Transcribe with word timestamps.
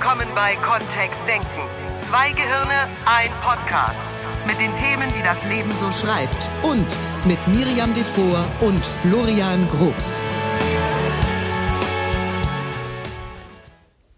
willkommen 0.00 0.28
bei 0.34 0.56
Kontext 0.56 1.18
Denken. 1.28 1.46
Zwei 2.08 2.30
Gehirne, 2.32 2.88
ein 3.04 3.28
Podcast. 3.42 3.98
Mit 4.46 4.58
den 4.58 4.74
Themen, 4.74 5.12
die 5.14 5.22
das 5.22 5.44
Leben 5.44 5.70
so 5.76 5.92
schreibt. 5.92 6.48
Und 6.62 6.86
mit 7.26 7.38
Miriam 7.48 7.92
Devor 7.92 8.46
und 8.62 8.82
Florian 8.82 9.68
Groß. 9.68 10.24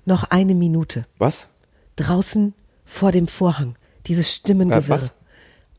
Noch 0.04 0.22
eine 0.30 0.54
Minute. 0.54 1.04
Was? 1.18 1.48
Draußen 1.96 2.54
vor 2.84 3.10
dem 3.10 3.26
Vorhang. 3.26 3.74
Dieses 4.06 4.32
Stimmengewirr. 4.32 4.84
Äh, 4.96 5.02
was? 5.02 5.12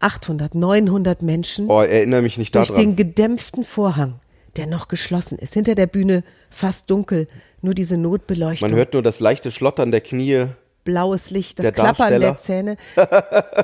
800, 0.01 0.54
900 0.54 1.21
Menschen 1.21 1.70
Oh, 1.70 1.81
erinnere 1.81 2.23
mich 2.23 2.38
nicht 2.38 2.54
durch 2.55 2.67
daran. 2.67 2.83
den 2.83 2.95
gedämpften 2.97 3.63
Vorhang, 3.63 4.15
der 4.57 4.67
noch 4.67 4.88
geschlossen 4.88 5.38
ist. 5.39 5.54
Hinter 5.54 5.75
der 5.75 5.88
Bühne 5.88 6.23
fast 6.49 6.89
dunkel. 6.89 7.27
Nur 7.62 7.73
diese 7.73 7.98
Notbeleuchtung. 7.98 8.70
Man 8.70 8.77
hört 8.77 8.93
nur 8.93 9.02
das 9.03 9.20
leichte 9.20 9.52
Schlottern 9.52 9.91
der 9.91 10.02
Knie. 10.02 10.48
blaues 10.84 11.29
Licht, 11.29 11.59
das 11.59 11.63
Der 11.63 11.71
Klappern 11.71 12.20
der. 12.20 12.38
Zähne. 12.38 12.76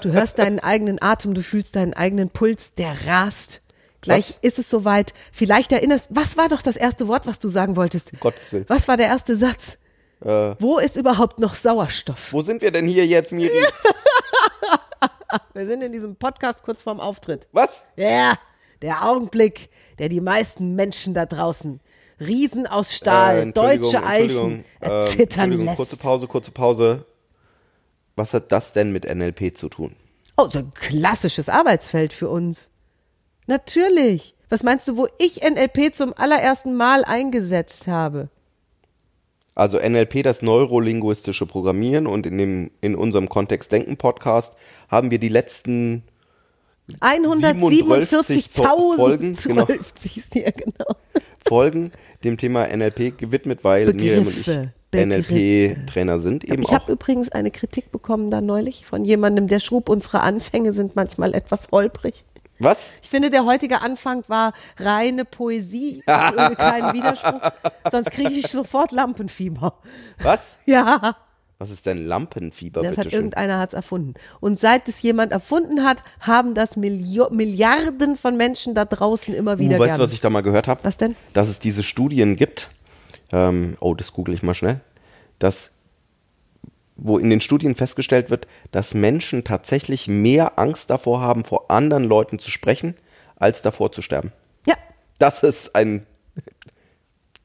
Du 0.02 0.12
hörst 0.14 0.40
deinen 0.40 0.60
eigenen 0.60 1.02
Atem, 1.02 1.34
du 1.34 1.44
fühlst 1.44 1.76
deinen 1.76 1.94
eigenen 1.94 2.30
Puls, 2.30 2.72
der 2.74 3.06
rast. 3.08 3.62
Gleich 4.02 4.30
Was? 4.30 4.38
ist 4.42 4.60
es 4.60 4.70
soweit. 4.70 5.14
Vielleicht 5.34 5.74
erinnerst, 5.74 6.08
was 6.12 6.38
war 6.38 6.48
doch 6.48 6.62
das 6.62 6.78
erste 6.78 7.10
Wort, 7.10 7.28
was 7.28 7.40
du 7.40 7.50
sagen 7.50 7.76
wolltest? 7.76 8.14
Um 8.14 8.20
Gottes 8.22 8.54
Willen. 8.54 8.66
Was 8.70 8.88
war 8.88 8.96
der 8.96 9.08
erste 9.08 9.36
Satz? 9.36 9.78
Wo 10.22 10.80
ist 10.80 10.96
überhaupt 10.98 11.40
noch 11.40 11.54
Sauerstoff? 11.56 12.32
Wo 12.34 12.42
sind 12.42 12.62
wir 12.62 12.72
denn 12.72 12.88
hier 12.88 13.06
jetzt, 13.06 13.32
Miri? 13.32 13.52
Wir 15.54 15.66
sind 15.66 15.82
in 15.82 15.92
diesem 15.92 16.16
Podcast 16.16 16.64
kurz 16.64 16.82
vorm 16.82 17.00
Auftritt. 17.00 17.48
Was? 17.52 17.86
Ja, 17.96 18.38
der 18.82 19.06
Augenblick, 19.08 19.70
der 20.00 20.10
die 20.10 20.22
meisten 20.22 20.76
Menschen 20.76 21.14
da 21.14 21.26
draußen, 21.26 21.80
Riesen 22.20 22.68
aus 22.68 22.94
Stahl, 22.94 23.48
Äh, 23.50 23.52
deutsche 23.54 24.04
Eichen, 24.06 24.64
ähm, 24.82 24.92
erzittern 24.92 25.52
lässt. 25.54 25.78
kurze 25.78 25.98
Pause, 25.98 26.28
kurze 26.28 26.52
Pause. 26.52 27.06
Was 28.16 28.34
hat 28.34 28.52
das 28.52 28.74
denn 28.74 28.92
mit 28.92 29.06
NLP 29.06 29.56
zu 29.56 29.70
tun? 29.70 29.96
Oh, 30.36 30.50
so 30.50 30.60
ein 30.60 30.74
klassisches 30.74 31.48
Arbeitsfeld 31.50 32.12
für 32.14 32.30
uns. 32.30 32.72
Natürlich. 33.48 34.36
Was 34.50 34.64
meinst 34.64 34.88
du, 34.88 34.98
wo 34.98 35.08
ich 35.18 35.42
NLP 35.44 35.94
zum 35.94 36.14
allerersten 36.18 36.76
Mal 36.76 37.04
eingesetzt 37.06 37.88
habe? 37.88 38.30
Also 39.56 39.78
NLP, 39.78 40.24
das 40.24 40.42
neurolinguistische 40.42 41.46
Programmieren 41.46 42.08
und 42.08 42.26
in 42.26 42.38
dem 42.38 42.72
in 42.82 42.96
unserem 42.96 43.28
Kontext 43.30 43.72
Denken 43.72 43.98
Podcast 43.98 44.56
haben 44.90 45.12
wir 45.12 45.20
die 45.20 45.30
letzten 45.30 46.04
147.000 47.00 48.96
Folgen, 48.98 49.34
genau. 49.36 49.66
12 49.66 49.94
siehst 50.00 50.36
du 50.36 50.40
ja 50.40 50.52
genau. 50.52 50.96
Folgen 51.48 51.92
dem 52.24 52.38
Thema 52.38 52.68
NLP 52.68 53.18
gewidmet, 53.18 53.64
weil 53.64 53.94
Miriam 53.94 54.28
und 54.28 54.30
ich 54.30 54.46
Begriffe, 54.46 54.74
Begriffe. 54.92 55.08
NLP-Trainer 55.08 56.20
sind 56.20 56.44
eben 56.44 56.64
Ich 56.64 56.70
auch. 56.70 56.74
habe 56.74 56.92
übrigens 56.94 57.30
eine 57.32 57.52
Kritik 57.52 57.92
bekommen 57.92 58.30
da 58.32 58.42
neulich 58.42 58.86
von 58.86 59.06
jemandem, 59.06 59.48
der 59.48 59.60
schrub, 59.60 59.90
unsere 59.90 60.22
Anfänge 60.22 60.74
sind 60.74 60.96
manchmal 60.96 61.34
etwas 61.34 61.70
holprig. 61.72 62.26
Was? 62.62 62.90
Ich 63.02 63.10
finde, 63.10 63.30
der 63.30 63.46
heutige 63.46 63.80
Anfang 63.82 64.24
war 64.28 64.54
reine 64.78 65.24
Poesie, 65.24 66.04
ohne 66.08 66.56
keinen 66.58 66.94
Widerspruch. 66.94 67.52
Sonst 67.90 68.12
kriege 68.12 68.32
ich 68.34 68.48
sofort 68.48 68.92
Lampenfieber. 68.92 69.76
Was? 70.22 70.58
Ja. 70.66 71.16
Was 71.62 71.72
ist 71.72 71.86
denn 71.86 72.08
Lampenfieber, 72.08 72.82
Das 72.82 72.92
hat 72.92 72.96
bitteschön? 72.96 73.18
irgendeiner 73.20 73.60
hat's 73.60 73.74
erfunden. 73.74 74.14
Und 74.40 74.58
seit 74.62 74.88
es 74.88 75.02
jemand 75.02 75.34
erfunden 75.34 75.84
hat, 75.84 76.04
haben 76.22 76.54
das 76.56 76.78
Milio 76.78 77.30
Milliarden 77.32 78.16
von 78.16 78.38
Menschen 78.38 78.76
da 78.76 78.86
draußen 78.86 79.36
immer 79.36 79.60
wieder 79.60 79.76
Uh, 79.76 79.80
weißt 79.80 79.98
du, 79.98 80.02
was 80.04 80.14
ich 80.14 80.22
da 80.22 80.30
mal 80.30 80.40
gehört 80.40 80.70
habe? 80.70 80.82
Was 80.86 80.96
denn? 80.96 81.18
Dass 81.34 81.50
es 81.50 81.60
diese 81.60 81.84
Studien 81.84 82.38
gibt, 82.38 82.70
ähm, 83.34 83.76
oh, 83.82 83.94
das 83.94 84.14
google 84.14 84.34
ich 84.34 84.42
mal 84.42 84.56
schnell, 84.56 84.80
dass, 85.38 85.72
wo 86.96 87.18
in 87.18 87.30
den 87.30 87.42
Studien 87.42 87.76
festgestellt 87.76 88.30
wird, 88.30 88.48
dass 88.72 88.94
Menschen 88.94 89.44
tatsächlich 89.44 90.08
mehr 90.08 90.58
Angst 90.60 90.90
davor 90.90 91.20
haben, 91.20 91.44
vor 91.44 91.70
anderen 91.70 92.06
Leuten 92.06 92.40
zu 92.40 92.50
sprechen, 92.50 92.96
als 93.36 93.62
davor 93.62 93.92
zu 93.92 94.02
sterben. 94.02 94.32
Ja, 94.66 94.76
Das 95.18 95.44
ist 95.44 95.76
ein, 95.76 96.06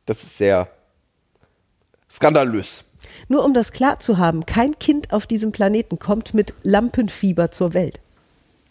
das 0.07 0.23
ist 0.23 0.39
sehr 0.39 0.69
skandalös. 2.09 2.85
Nur 3.29 3.45
um 3.45 3.55
das 3.55 3.73
klar 3.73 3.99
zu 3.99 4.19
haben, 4.19 4.47
kein 4.47 4.79
Kind 4.79 5.13
auf 5.13 5.27
diesem 5.27 5.53
Planeten 5.53 5.99
kommt 5.99 6.35
mit 6.35 6.55
Lampenfieber 6.63 7.51
zur 7.51 7.75
Welt. 7.75 8.01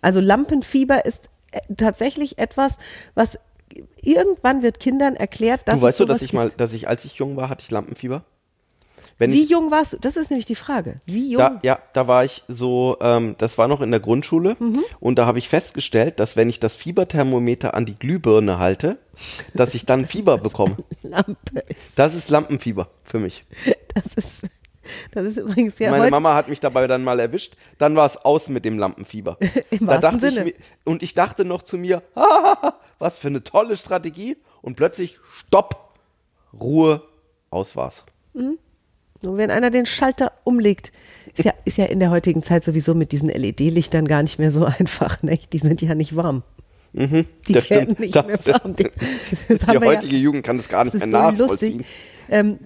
Also 0.01 0.19
Lampenfieber 0.19 1.05
ist 1.05 1.29
äh, 1.51 1.59
tatsächlich 1.75 2.37
etwas, 2.37 2.77
was 3.15 3.39
irgendwann 4.01 4.61
wird 4.61 4.79
Kindern 4.79 5.15
erklärt, 5.15 5.67
dass 5.67 5.79
du 5.79 5.85
weißt 5.85 5.99
du, 5.99 6.05
dass 6.05 6.21
ich 6.21 6.33
mal, 6.33 6.51
dass 6.51 6.73
ich, 6.73 6.87
als 6.87 7.05
ich 7.05 7.15
jung 7.15 7.35
war, 7.35 7.49
hatte 7.49 7.63
ich 7.63 7.71
Lampenfieber? 7.71 8.23
Wie 9.19 9.44
jung 9.46 9.72
warst 9.72 9.94
du? 9.94 9.97
Das 10.00 10.18
ist 10.18 10.29
nämlich 10.31 10.46
die 10.46 10.56
Frage. 10.56 10.96
Wie 11.06 11.31
jung? 11.31 11.40
Da, 11.40 11.59
ja, 11.63 11.79
da 11.94 12.07
war 12.07 12.25
ich 12.25 12.44
so, 12.47 12.97
ähm, 13.01 13.35
das 13.38 13.57
war 13.57 13.68
noch 13.68 13.81
in 13.81 13.91
der 13.91 14.00
Grundschule 14.00 14.56
Mhm. 14.59 14.84
und 15.00 15.18
da 15.18 15.25
habe 15.25 15.40
ich 15.40 15.47
festgestellt, 15.50 16.19
dass 16.19 16.35
wenn 16.35 16.50
ich 16.50 16.59
das 16.59 16.75
Fieberthermometer 16.75 17.73
an 17.73 17.85
die 17.85 17.96
Glühbirne 17.96 18.59
halte, 18.59 18.97
dass 19.53 19.75
ich 19.75 19.85
dann 19.85 20.06
Fieber 20.07 20.38
bekomme. 20.38 20.75
Lampe 21.03 21.59
ist. 21.69 21.97
Das 21.97 22.16
ist 22.16 22.29
Lampenfieber 22.29 22.90
für 23.03 23.19
mich. 23.19 23.46
Das 23.94 24.03
ist, 24.25 24.47
das 25.12 25.25
ist 25.25 25.38
übrigens 25.38 25.79
ja 25.79 25.91
Meine 25.91 26.03
heute, 26.03 26.12
Mama 26.12 26.34
hat 26.35 26.50
mich 26.50 26.59
dabei 26.59 26.88
dann 26.88 27.03
mal 27.03 27.19
erwischt, 27.19 27.53
dann 27.78 27.96
war 27.96 28.06
es 28.07 28.18
aus 28.18 28.50
mit 28.50 28.66
dem 28.66 28.78
Lampenfieber. 28.79 29.38
Im 29.69 29.85
da 29.88 30.02
wahrsten 30.02 30.19
Sinne. 30.19 30.40
ich 30.40 30.46
mir, 30.46 30.53
und 30.84 31.03
ich 31.03 31.13
dachte 31.13 31.46
noch 31.46 31.62
zu 31.63 31.78
mir, 31.78 32.02
"Hahaha, 32.16 32.79
was 33.00 33.18
für 33.18 33.28
eine 33.28 33.44
tolle 33.44 33.78
Strategie 33.78 34.38
und 34.62 34.75
plötzlich 34.75 35.19
Stopp, 35.47 35.94
Ruhe, 36.59 37.02
aus 37.50 37.75
war's. 37.75 38.03
Nur 39.23 39.38
wenn 39.38 39.51
einer 39.51 39.69
den 39.69 39.85
Schalter 39.85 40.31
umlegt, 40.44 40.91
ist 41.35 41.45
ja, 41.45 41.53
ist 41.66 41.78
ja 41.78 41.85
in 41.85 42.00
der 42.00 42.09
heutigen 42.09 42.44
Zeit 42.44 42.63
sowieso 42.63 42.94
mit 42.94 43.11
diesen 43.11 43.29
LED-Lichtern 43.29 44.07
gar 44.07 44.22
nicht 44.22 44.38
mehr 44.38 44.51
so 44.51 44.66
einfach. 44.79 45.23
Ne? 45.23 45.39
Die 45.51 45.59
sind 45.59 45.81
ja 45.81 45.95
nicht 45.95 46.16
warm. 46.16 46.44
Die 46.94 47.07
Mhm, 47.07 47.25
das 47.50 47.69
werden 47.72 47.84
stimmt. 47.85 48.00
nicht 48.01 48.16
Das 48.16 48.28
mehr 48.28 48.39
warm. 48.45 48.75
Die, 48.75 48.84
Die 49.50 49.78
heutige 49.79 50.16
ja, 50.16 50.22
Jugend 50.22 50.44
kann 50.44 50.57
das 50.57 50.69
gar 50.69 50.84
nicht 50.84 50.94
das 50.94 51.00
mehr 51.07 51.09
so 51.09 51.17
nachvollziehen. 51.38 51.85
Ähm, 52.29 52.59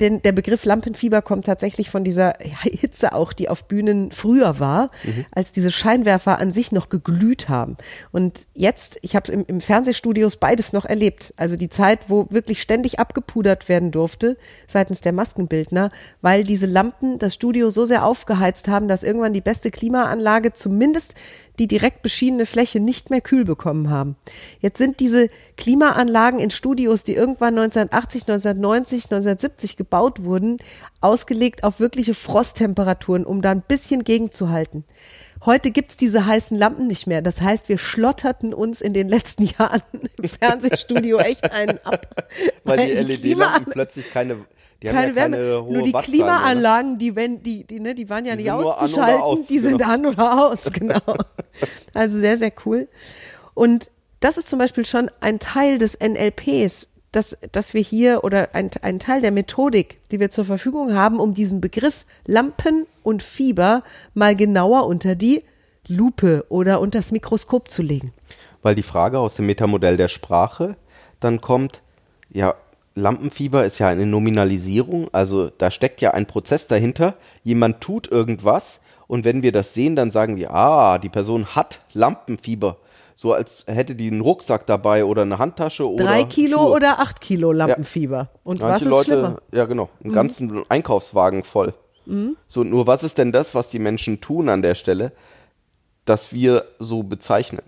denn 0.00 0.20
der 0.22 0.32
Begriff 0.32 0.64
Lampenfieber 0.64 1.22
kommt 1.22 1.46
tatsächlich 1.46 1.88
von 1.88 2.04
dieser 2.04 2.34
Hitze 2.62 3.12
auch, 3.14 3.32
die 3.32 3.48
auf 3.48 3.64
Bühnen 3.64 4.12
früher 4.12 4.60
war, 4.60 4.90
Mhm. 5.04 5.24
als 5.30 5.52
diese 5.52 5.70
Scheinwerfer 5.70 6.38
an 6.38 6.52
sich 6.52 6.70
noch 6.72 6.88
geglüht 6.88 7.48
haben. 7.48 7.76
Und 8.12 8.46
jetzt, 8.54 8.98
ich 9.02 9.16
habe 9.16 9.24
es 9.24 9.30
im, 9.30 9.44
im 9.46 9.60
Fernsehstudios 9.60 10.36
beides 10.36 10.72
noch 10.72 10.84
erlebt. 10.84 11.32
Also 11.36 11.56
die 11.56 11.70
Zeit, 11.70 12.08
wo 12.08 12.26
wirklich 12.30 12.60
ständig 12.60 12.98
abgepudert 12.98 13.68
werden 13.68 13.90
durfte 13.90 14.36
seitens 14.66 15.00
der 15.00 15.12
Maskenbildner, 15.12 15.90
weil 16.20 16.44
diese 16.44 16.66
Lampen 16.66 17.18
das 17.18 17.34
Studio 17.34 17.70
so 17.70 17.84
sehr 17.86 18.04
aufgeheizt 18.04 18.68
haben, 18.68 18.88
dass 18.88 19.02
irgendwann 19.02 19.32
die 19.32 19.40
beste 19.40 19.70
Klimaanlage 19.70 20.52
zumindest 20.52 21.14
die 21.58 21.68
direkt 21.68 22.02
beschienene 22.02 22.46
Fläche 22.46 22.80
nicht 22.80 23.10
mehr 23.10 23.20
kühl 23.20 23.44
bekommen 23.44 23.90
haben. 23.90 24.16
Jetzt 24.60 24.78
sind 24.78 25.00
diese 25.00 25.28
Klimaanlagen 25.56 26.38
in 26.40 26.50
Studios, 26.50 27.02
die 27.02 27.14
irgendwann 27.14 27.58
1980, 27.58 28.22
1990, 28.22 29.04
1970 29.04 29.76
gebaut 29.76 30.24
wurden, 30.24 30.58
ausgelegt 31.00 31.64
auf 31.64 31.80
wirkliche 31.80 32.14
Frosttemperaturen, 32.14 33.24
um 33.24 33.42
da 33.42 33.50
ein 33.50 33.62
bisschen 33.62 34.04
gegenzuhalten. 34.04 34.84
Heute 35.44 35.70
gibt's 35.70 35.96
diese 35.96 36.26
heißen 36.26 36.58
Lampen 36.58 36.86
nicht 36.86 37.06
mehr. 37.06 37.22
Das 37.22 37.40
heißt, 37.40 37.68
wir 37.68 37.78
schlotterten 37.78 38.54
uns 38.54 38.80
in 38.80 38.94
den 38.94 39.08
letzten 39.08 39.44
Jahren 39.58 39.82
im 40.20 40.28
Fernsehstudio 40.28 41.18
echt 41.18 41.52
einen 41.52 41.78
ab. 41.84 42.24
Weil 42.64 42.78
die 42.78 43.16
Klima- 43.16 43.44
LED-Lampen 43.44 43.72
plötzlich 43.72 44.10
keine, 44.12 44.38
die 44.82 44.88
haben 44.88 44.96
keine 44.96 45.08
ja 45.08 45.14
Wärme. 45.16 45.36
keine 45.36 45.62
hohe 45.62 45.72
Nur 45.72 45.82
die 45.82 45.92
mehr, 45.92 46.00
ne? 46.00 46.06
Klimaanlagen, 46.06 46.98
die, 46.98 47.16
wenn, 47.16 47.42
die, 47.42 47.64
die, 47.64 47.80
ne, 47.80 47.94
die 47.94 48.08
waren 48.10 48.24
ja 48.24 48.36
Die 48.36 48.42
nicht 48.42 48.52
sind 48.52 48.64
auszuschalten, 48.64 49.22
aus, 49.22 49.46
die 49.46 49.58
sind 49.58 49.78
genau. 49.78 49.90
an 49.90 50.06
oder 50.06 50.46
aus, 50.46 50.64
genau. 50.72 51.00
also 51.94 52.18
sehr, 52.18 52.36
sehr 52.36 52.52
cool. 52.64 52.88
Und 53.54 53.90
das 54.20 54.38
ist 54.38 54.48
zum 54.48 54.58
Beispiel 54.58 54.84
schon 54.84 55.10
ein 55.20 55.38
Teil 55.38 55.78
des 55.78 55.98
NLPs, 56.00 56.88
dass, 57.12 57.38
dass 57.52 57.72
wir 57.72 57.80
hier 57.80 58.24
oder 58.24 58.54
ein, 58.54 58.70
ein 58.82 58.98
Teil 58.98 59.22
der 59.22 59.32
Methodik, 59.32 59.98
die 60.10 60.20
wir 60.20 60.30
zur 60.30 60.44
Verfügung 60.44 60.94
haben, 60.94 61.18
um 61.18 61.32
diesen 61.32 61.60
Begriff 61.60 62.04
Lampen 62.26 62.86
und 63.02 63.22
Fieber 63.22 63.82
mal 64.12 64.36
genauer 64.36 64.86
unter 64.86 65.14
die 65.14 65.42
Lupe 65.88 66.44
oder 66.48 66.80
unter 66.80 66.98
das 66.98 67.12
Mikroskop 67.12 67.70
zu 67.70 67.80
legen. 67.82 68.12
Weil 68.62 68.74
die 68.74 68.82
Frage 68.82 69.18
aus 69.18 69.36
dem 69.36 69.46
Metamodell 69.46 69.96
der 69.96 70.08
Sprache 70.08 70.76
dann 71.20 71.40
kommt, 71.40 71.80
ja, 72.30 72.54
Lampenfieber 72.96 73.64
ist 73.64 73.78
ja 73.78 73.88
eine 73.88 74.06
Nominalisierung, 74.06 75.08
also 75.12 75.50
da 75.50 75.70
steckt 75.70 76.00
ja 76.00 76.12
ein 76.12 76.26
Prozess 76.26 76.66
dahinter. 76.66 77.14
Jemand 77.44 77.80
tut 77.82 78.10
irgendwas 78.10 78.80
und 79.06 79.24
wenn 79.24 79.42
wir 79.42 79.52
das 79.52 79.74
sehen, 79.74 79.96
dann 79.96 80.10
sagen 80.10 80.36
wir, 80.36 80.52
ah, 80.52 80.98
die 80.98 81.10
Person 81.10 81.46
hat 81.54 81.80
Lampenfieber. 81.92 82.78
So 83.14 83.32
als 83.34 83.64
hätte 83.66 83.94
die 83.94 84.10
einen 84.10 84.22
Rucksack 84.22 84.66
dabei 84.66 85.04
oder 85.04 85.22
eine 85.22 85.38
Handtasche 85.38 85.88
oder 85.88 86.04
Drei 86.04 86.24
Kilo 86.24 86.58
Schuhe. 86.58 86.70
oder 86.72 86.98
acht 86.98 87.20
Kilo 87.20 87.52
Lampenfieber. 87.52 88.30
Und 88.44 88.60
was 88.60 88.70
Manche 88.70 88.84
ist 88.86 88.90
Leute, 88.90 89.10
schlimmer? 89.10 89.28
Mhm. 89.30 89.58
ja 89.58 89.64
genau, 89.66 89.88
einen 90.02 90.12
ganzen 90.12 90.62
Einkaufswagen 90.68 91.44
voll. 91.44 91.74
So, 92.46 92.62
nur 92.62 92.86
was 92.86 93.02
ist 93.02 93.18
denn 93.18 93.32
das, 93.32 93.54
was 93.56 93.68
die 93.70 93.80
Menschen 93.80 94.20
tun 94.20 94.48
an 94.48 94.62
der 94.62 94.76
Stelle, 94.76 95.10
dass 96.04 96.32
wir 96.32 96.64
so 96.78 97.02
bezeichnen? 97.02 97.62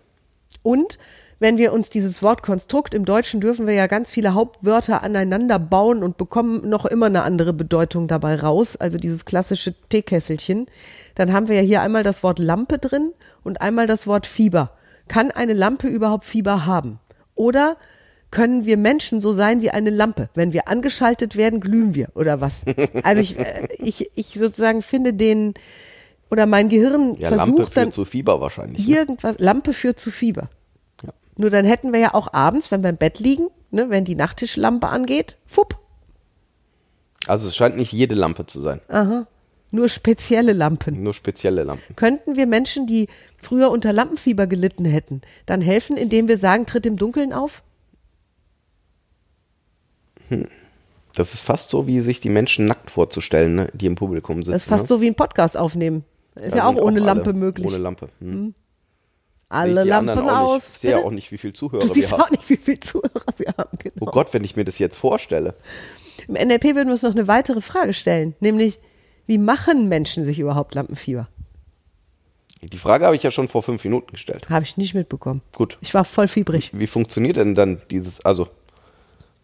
Und 0.63 0.99
wenn 1.41 1.59
wir 1.59 1.73
uns 1.73 1.91
dieses 1.91 2.23
Wort 2.23 2.43
Konstrukt 2.43 2.95
im 2.95 3.05
Deutschen 3.05 3.41
dürfen 3.41 3.67
wir 3.67 3.75
ja 3.75 3.87
ganz 3.87 4.11
viele 4.11 4.35
Hauptwörter 4.35 5.03
aneinander 5.03 5.59
bauen 5.59 6.03
und 6.03 6.17
bekommen 6.17 6.69
noch 6.69 6.85
immer 6.85 7.07
eine 7.07 7.23
andere 7.23 7.53
Bedeutung 7.53 8.09
dabei 8.09 8.35
raus, 8.35 8.77
also 8.77 8.99
dieses 8.99 9.25
klassische 9.25 9.75
Teekesselchen. 9.89 10.67
Dann 11.15 11.33
haben 11.33 11.49
wir 11.49 11.57
ja 11.57 11.63
hier 11.63 11.83
einmal 11.83 12.03
das 12.03 12.23
Wort 12.23 12.39
Lampe 12.39 12.79
drin 12.79 13.13
und 13.45 13.61
einmal 13.61 13.87
das 13.87 14.07
Wort 14.07 14.27
Fieber. 14.27 14.73
Kann 15.07 15.31
eine 15.31 15.53
Lampe 15.53 15.87
überhaupt 15.87 16.25
Fieber 16.25 16.67
haben? 16.67 16.99
Oder 17.35 17.77
können 18.31 18.67
wir 18.67 18.77
Menschen 18.77 19.21
so 19.21 19.33
sein 19.33 19.63
wie 19.63 19.71
eine 19.71 19.91
Lampe? 19.91 20.29
Wenn 20.35 20.53
wir 20.53 20.69
angeschaltet 20.69 21.37
werden, 21.37 21.61
glühen 21.61 21.95
wir 21.95 22.09
oder 22.15 22.41
was? 22.41 22.65
Also 23.05 23.23
ich, 23.23 23.39
äh, 23.39 23.69
ich, 23.79 24.11
ich 24.17 24.35
sozusagen 24.35 24.83
finde 24.83 25.15
den 25.15 25.55
oder 26.31 26.47
mein 26.47 26.69
Gehirn 26.69 27.15
Ja, 27.15 27.31
Lampe 27.31 27.45
versucht 27.45 27.59
führt 27.59 27.77
dann 27.77 27.93
zu 27.93 28.05
Fieber 28.05 28.41
wahrscheinlich. 28.41 28.87
Ne? 28.87 28.97
irgendwas. 28.97 29.39
Lampe 29.39 29.73
führt 29.73 29.99
zu 29.99 30.11
Fieber. 30.11 30.51
Ja. 31.39 31.43
Nur 31.43 31.51
dann 31.51 31.65
hätten 31.65 31.93
wir 31.93 32.01
ja 32.01 32.15
auch 32.15 32.33
abends, 32.33 32.71
wenn 32.71 32.83
wir 32.83 32.91
im 32.91 32.97
Bett 32.97 33.21
liegen, 33.21 33.49
ne, 33.71 33.89
wenn 33.91 34.05
die 34.05 34.15
Nachttischlampe 34.15 34.89
angeht, 34.89 35.39
fupp, 35.47 35.79
Also 37.27 37.49
es 37.49 37.57
scheint 37.57 37.77
nicht 37.77 37.93
jede 37.93 38.15
Lampe 38.15 38.47
zu 38.47 38.61
sein, 38.61 38.81
nur 39.71 39.89
spezielle 39.89 40.53
Lampen. 40.53 41.01
nur 41.01 41.15
spezielle 41.15 41.63
Lampen. 41.63 41.95
Könnten 41.97 42.37
wir 42.37 42.47
Menschen, 42.47 42.87
die 42.87 43.09
früher 43.37 43.71
unter 43.71 43.93
Lampenfieber 43.93 44.47
gelitten 44.47 44.85
hätten, 44.85 45.23
dann 45.47 45.61
helfen, 45.61 45.97
indem 45.97 46.29
wir 46.29 46.39
sagen, 46.39 46.67
tritt 46.67 46.87
im 46.87 46.97
Dunkeln 46.97 47.33
auf? 47.33 47.63
Das 51.15 51.35
ist 51.35 51.41
fast 51.41 51.71
so, 51.71 51.87
wie 51.87 52.01
sich 52.01 52.21
die 52.21 52.29
Menschen 52.29 52.67
nackt 52.67 52.91
vorzustellen, 52.91 53.55
ne, 53.55 53.71
die 53.75 53.87
im 53.87 53.95
Publikum 53.95 54.39
sitzen. 54.39 54.53
Das 54.53 54.63
ist 54.63 54.69
fast 54.69 54.85
ne? 54.85 54.89
so 54.89 55.01
wie 55.01 55.09
ein 55.09 55.15
Podcast 55.15 55.57
aufnehmen. 55.57 56.05
Ist 56.37 56.55
ja, 56.55 56.63
Da 56.63 56.67
auch 56.69 56.77
ohne 56.77 56.97
alle 56.97 57.07
Lampe 57.07 57.33
möglich. 57.33 57.67
Ohne 57.67 57.79
Lampe. 57.79 58.09
Hm. 58.21 58.55
Alle 59.51 59.83
die 59.85 59.89
Lampen 59.89 60.29
aus. 60.29 60.75
Ich 60.75 60.81
sehe 60.81 60.91
ja 60.93 60.99
auch 60.99 61.11
nicht, 61.11 61.33
wie 61.33 61.39
viel 61.39 61.53
Zuhörer 61.55 61.81
Du 61.81 61.89
wir 61.89 61.95
siehst 61.95 62.13
haben. 62.13 62.21
auch 62.23 62.31
nicht, 62.31 62.49
wie 62.51 62.57
viele 62.59 62.81
Zuhörer 62.81 63.25
wir 63.39 63.55
haben. 63.57 63.79
Genau. 63.79 63.97
Oh 64.01 64.07
Gott, 64.11 64.33
wenn 64.35 64.45
ich 64.45 64.57
mir 64.57 64.65
das 64.65 64.79
jetzt 64.79 64.97
vorstelle. 64.97 65.55
Im 66.27 66.35
NLP 66.35 66.65
würden 66.75 66.87
wir 66.89 66.93
uns 66.93 67.03
noch 67.03 67.13
eine 67.13 67.29
weitere 67.29 67.61
Frage 67.63 67.95
stellen, 67.95 68.35
nämlich, 68.41 68.79
wie 69.27 69.39
machen 69.39 69.89
Menschen 69.89 70.25
sich 70.25 70.39
überhaupt 70.39 70.75
Lampenfieber? 70.75 71.29
Die 72.61 72.77
Frage 72.77 73.07
habe 73.07 73.15
ich 73.17 73.23
ja 73.23 73.31
schon 73.31 73.49
vor 73.49 73.63
fünf 73.63 73.85
Minuten 73.85 74.13
gestellt. 74.13 74.51
Habe 74.51 74.65
ich 74.65 74.77
nicht 74.77 74.93
mitbekommen. 74.95 75.43
Gut. 75.55 75.79
Ich 75.81 75.95
war 75.95 76.05
voll 76.05 76.27
fiebrig. 76.29 76.71
Wie 76.75 76.89
funktioniert 76.89 77.37
denn 77.37 77.55
dann 77.55 77.81
dieses, 77.91 78.21
also, 78.25 78.49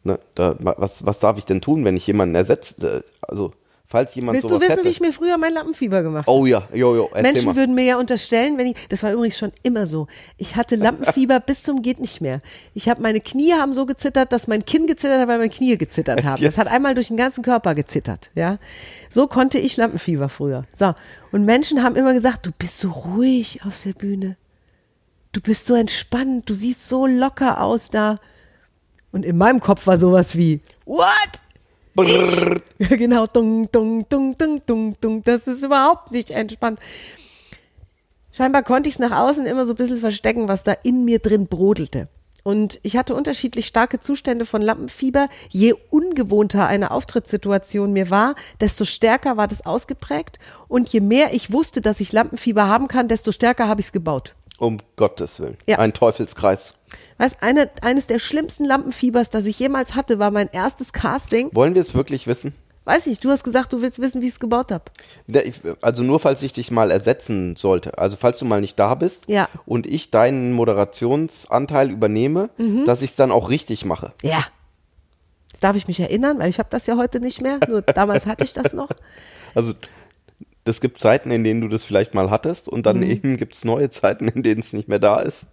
ne, 0.02 0.18
da, 0.34 0.56
was, 0.58 1.06
was 1.06 1.20
darf 1.20 1.38
ich 1.38 1.44
denn 1.44 1.60
tun, 1.60 1.84
wenn 1.84 1.96
ich 1.96 2.06
jemanden 2.06 2.34
ersetzt? 2.34 2.82
äh, 2.82 3.02
Also, 3.22 3.52
falls 3.94 4.12
jemand 4.16 4.34
Willst 4.34 4.50
du 4.50 4.60
wissen, 4.60 4.70
hätte. 4.70 4.84
wie 4.84 4.88
ich 4.88 5.00
mir 5.00 5.12
früher 5.12 5.38
mein 5.38 5.52
Lampenfieber 5.52 6.02
gemacht 6.02 6.26
habe? 6.26 6.36
oh 6.36 6.46
ja, 6.46 6.66
jo, 6.72 6.96
jo, 6.96 7.10
Menschen 7.14 7.44
mal. 7.44 7.54
würden 7.54 7.76
mir 7.76 7.84
ja 7.84 7.96
unterstellen, 7.96 8.58
wenn 8.58 8.66
ich, 8.66 8.88
das 8.88 9.04
war 9.04 9.12
übrigens 9.12 9.38
schon 9.38 9.52
immer 9.62 9.86
so. 9.86 10.08
Ich 10.36 10.56
hatte 10.56 10.74
Lampenfieber 10.74 11.38
bis 11.46 11.62
zum 11.62 11.80
geht 11.80 12.00
nicht 12.00 12.20
mehr. 12.20 12.40
Ich 12.74 12.88
habe 12.88 13.00
meine 13.00 13.20
Knie 13.20 13.52
haben 13.52 13.72
so 13.72 13.86
gezittert, 13.86 14.32
dass 14.32 14.48
mein 14.48 14.64
Kinn 14.64 14.88
gezittert 14.88 15.20
hat, 15.20 15.28
weil 15.28 15.38
meine 15.38 15.50
Knie 15.50 15.78
gezittert 15.78 16.24
haben. 16.24 16.32
Das 16.32 16.40
Jetzt? 16.40 16.58
hat 16.58 16.66
einmal 16.66 16.94
durch 16.94 17.06
den 17.06 17.16
ganzen 17.16 17.44
Körper 17.44 17.76
gezittert, 17.76 18.30
ja. 18.34 18.58
So 19.10 19.28
konnte 19.28 19.58
ich 19.58 19.76
Lampenfieber 19.76 20.28
früher. 20.28 20.64
So. 20.74 20.94
Und 21.30 21.44
Menschen 21.44 21.84
haben 21.84 21.94
immer 21.94 22.14
gesagt, 22.14 22.46
du 22.46 22.50
bist 22.58 22.80
so 22.80 22.90
ruhig 22.90 23.60
auf 23.64 23.80
der 23.84 23.92
Bühne. 23.92 24.36
Du 25.30 25.40
bist 25.40 25.66
so 25.66 25.74
entspannt, 25.74 26.50
du 26.50 26.54
siehst 26.54 26.88
so 26.88 27.06
locker 27.06 27.60
aus 27.60 27.90
da. 27.90 28.18
Und 29.12 29.24
in 29.24 29.36
meinem 29.36 29.60
Kopf 29.60 29.86
war 29.86 30.00
sowas 30.00 30.36
wie, 30.36 30.60
what? 30.84 31.04
Brrr. 31.94 32.60
Genau, 32.78 33.26
dung, 33.26 33.70
dung, 33.70 34.08
dung, 34.08 34.36
dung, 34.36 34.62
dung, 34.66 34.96
dung. 35.00 35.22
Das 35.22 35.46
ist 35.46 35.62
überhaupt 35.62 36.12
nicht 36.12 36.30
entspannt. 36.30 36.78
Scheinbar 38.32 38.64
konnte 38.64 38.88
ich 38.88 38.96
es 38.96 38.98
nach 38.98 39.16
außen 39.16 39.46
immer 39.46 39.64
so 39.64 39.74
ein 39.74 39.76
bisschen 39.76 39.98
verstecken, 39.98 40.48
was 40.48 40.64
da 40.64 40.72
in 40.82 41.04
mir 41.04 41.20
drin 41.20 41.46
brodelte. 41.46 42.08
Und 42.42 42.78
ich 42.82 42.96
hatte 42.96 43.14
unterschiedlich 43.14 43.66
starke 43.66 44.00
Zustände 44.00 44.44
von 44.44 44.60
Lampenfieber. 44.60 45.28
Je 45.48 45.74
ungewohnter 45.90 46.66
eine 46.66 46.90
Auftrittssituation 46.90 47.92
mir 47.92 48.10
war, 48.10 48.34
desto 48.60 48.84
stärker 48.84 49.38
war 49.38 49.48
das 49.48 49.64
ausgeprägt. 49.64 50.38
Und 50.68 50.90
je 50.90 51.00
mehr 51.00 51.32
ich 51.32 51.52
wusste, 51.52 51.80
dass 51.80 52.00
ich 52.00 52.12
Lampenfieber 52.12 52.68
haben 52.68 52.86
kann, 52.86 53.08
desto 53.08 53.32
stärker 53.32 53.66
habe 53.66 53.80
ich 53.80 53.86
es 53.86 53.92
gebaut. 53.92 54.34
Um 54.58 54.78
Gottes 54.96 55.40
Willen. 55.40 55.56
Ja. 55.66 55.78
Ein 55.78 55.94
Teufelskreis. 55.94 56.74
Weißt, 57.18 57.38
eine, 57.40 57.70
eines 57.82 58.06
der 58.06 58.18
schlimmsten 58.18 58.64
Lampenfiebers, 58.64 59.30
das 59.30 59.46
ich 59.46 59.58
jemals 59.58 59.94
hatte, 59.94 60.18
war 60.18 60.30
mein 60.30 60.48
erstes 60.52 60.92
Casting. 60.92 61.50
Wollen 61.52 61.74
wir 61.74 61.82
es 61.82 61.94
wirklich 61.94 62.26
wissen? 62.26 62.52
Weiß 62.86 63.06
nicht, 63.06 63.24
du 63.24 63.30
hast 63.30 63.44
gesagt, 63.44 63.72
du 63.72 63.80
willst 63.80 63.98
wissen, 63.98 64.20
wie 64.20 64.26
ich 64.26 64.32
es 64.34 64.40
gebaut 64.40 64.70
habe. 64.70 64.84
Also 65.80 66.02
nur 66.02 66.20
falls 66.20 66.42
ich 66.42 66.52
dich 66.52 66.70
mal 66.70 66.90
ersetzen 66.90 67.56
sollte, 67.56 67.96
also 67.96 68.18
falls 68.20 68.38
du 68.38 68.44
mal 68.44 68.60
nicht 68.60 68.78
da 68.78 68.94
bist 68.94 69.24
Ja. 69.26 69.48
und 69.64 69.86
ich 69.86 70.10
deinen 70.10 70.52
Moderationsanteil 70.52 71.90
übernehme, 71.90 72.50
Mhm. 72.58 72.84
dass 72.84 73.00
ich 73.00 73.10
es 73.10 73.16
dann 73.16 73.30
auch 73.32 73.48
richtig 73.48 73.84
mache. 73.86 74.12
Ja. 74.22 74.44
Darf 75.60 75.76
ich 75.76 75.88
mich 75.88 75.98
erinnern, 76.00 76.38
weil 76.38 76.50
ich 76.50 76.58
habe 76.58 76.68
das 76.70 76.86
ja 76.86 76.98
heute 76.98 77.20
nicht 77.20 77.40
mehr. 77.40 77.58
Nur 77.68 77.80
damals 77.80 78.26
hatte 78.26 78.44
ich 78.44 78.52
das 78.52 78.72
noch. 78.74 78.88
Also 79.54 79.72
es 80.64 80.80
gibt 80.80 80.98
Zeiten, 80.98 81.30
in 81.30 81.44
denen 81.44 81.60
du 81.60 81.68
das 81.68 81.84
vielleicht 81.84 82.12
mal 82.12 82.28
hattest 82.28 82.68
und 82.68 82.80
Mhm. 82.80 82.82
dann 82.82 83.02
eben 83.02 83.36
gibt 83.36 83.54
es 83.54 83.64
neue 83.64 83.88
Zeiten, 83.88 84.26
in 84.28 84.42
denen 84.42 84.60
es 84.60 84.72
nicht 84.72 84.88
mehr 84.88 84.98
da 84.98 85.20
ist. 85.20 85.46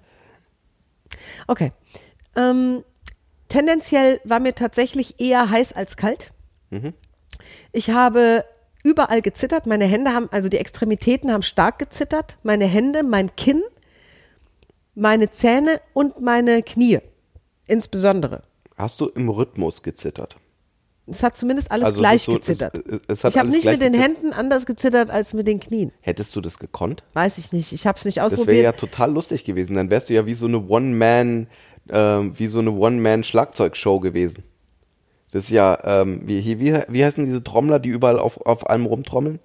Okay. 1.47 1.71
Ähm, 2.35 2.83
tendenziell 3.47 4.21
war 4.23 4.39
mir 4.39 4.55
tatsächlich 4.55 5.19
eher 5.19 5.49
heiß 5.49 5.73
als 5.73 5.97
kalt. 5.97 6.31
Ich 7.71 7.89
habe 7.89 8.45
überall 8.83 9.21
gezittert. 9.21 9.65
Meine 9.65 9.85
Hände 9.85 10.13
haben, 10.13 10.29
also 10.31 10.49
die 10.49 10.57
Extremitäten 10.57 11.31
haben 11.31 11.43
stark 11.43 11.79
gezittert. 11.79 12.37
Meine 12.43 12.65
Hände, 12.65 13.03
mein 13.03 13.35
Kinn, 13.35 13.61
meine 14.95 15.31
Zähne 15.31 15.81
und 15.93 16.21
meine 16.21 16.63
Knie. 16.63 16.99
Insbesondere. 17.67 18.43
Hast 18.77 18.99
du 18.99 19.07
im 19.07 19.29
Rhythmus 19.29 19.83
gezittert? 19.83 20.35
Es 21.11 21.23
hat 21.23 21.37
zumindest 21.37 21.71
alles 21.71 21.85
Also 21.85 21.95
es 21.97 21.99
gleich 22.01 22.21
so- 22.23 22.31
es- 22.33 22.37
gezittert. 22.45 22.77
es- 22.77 22.99
es 23.23 23.23
ich 23.33 23.37
habe 23.37 23.49
nicht 23.49 23.65
mit 23.65 23.81
den 23.81 23.91
gezittert. 23.93 24.17
Händen 24.17 24.33
anders 24.33 24.65
gezittert 24.65 25.09
als 25.09 25.33
mit 25.33 25.47
den 25.47 25.59
Knien. 25.59 25.91
Hättest 26.01 26.35
du 26.35 26.41
das 26.41 26.57
gekonnt? 26.57 27.03
Weiß 27.13 27.37
ich 27.37 27.51
nicht. 27.51 27.71
Ich 27.73 27.85
habe 27.85 27.97
es 27.97 28.05
nicht 28.05 28.17
Das 28.17 28.31
wäre 28.31 28.41
ausprobiert. 28.41 28.63
ja 28.63 28.71
total 28.71 29.11
lustig 29.11 29.43
gewesen. 29.43 29.75
Dann 29.75 29.89
wärst 29.89 30.09
du 30.09 30.13
ja 30.13 30.25
wie 30.25 30.33
so 30.35 30.45
eine 30.47 30.65
One-Man, 30.67 31.47
ähm, 31.89 32.33
wie 32.39 32.47
so 32.47 32.59
eine 32.59 32.71
One-Man-Schlagzeugshow 32.71 33.99
gewesen. 33.99 34.43
Das 35.31 35.43
ist 35.45 35.49
ja, 35.51 35.77
ähm, 35.83 36.21
wie, 36.25 36.43
wie, 36.59 36.73
wie 36.87 37.05
heißen 37.05 37.25
diese 37.25 37.43
Trommler, 37.43 37.79
die 37.79 37.89
überall 37.89 38.19
auf, 38.19 38.37
auf 38.45 38.69
allem 38.69 38.85
rumtrommeln? 38.85 39.39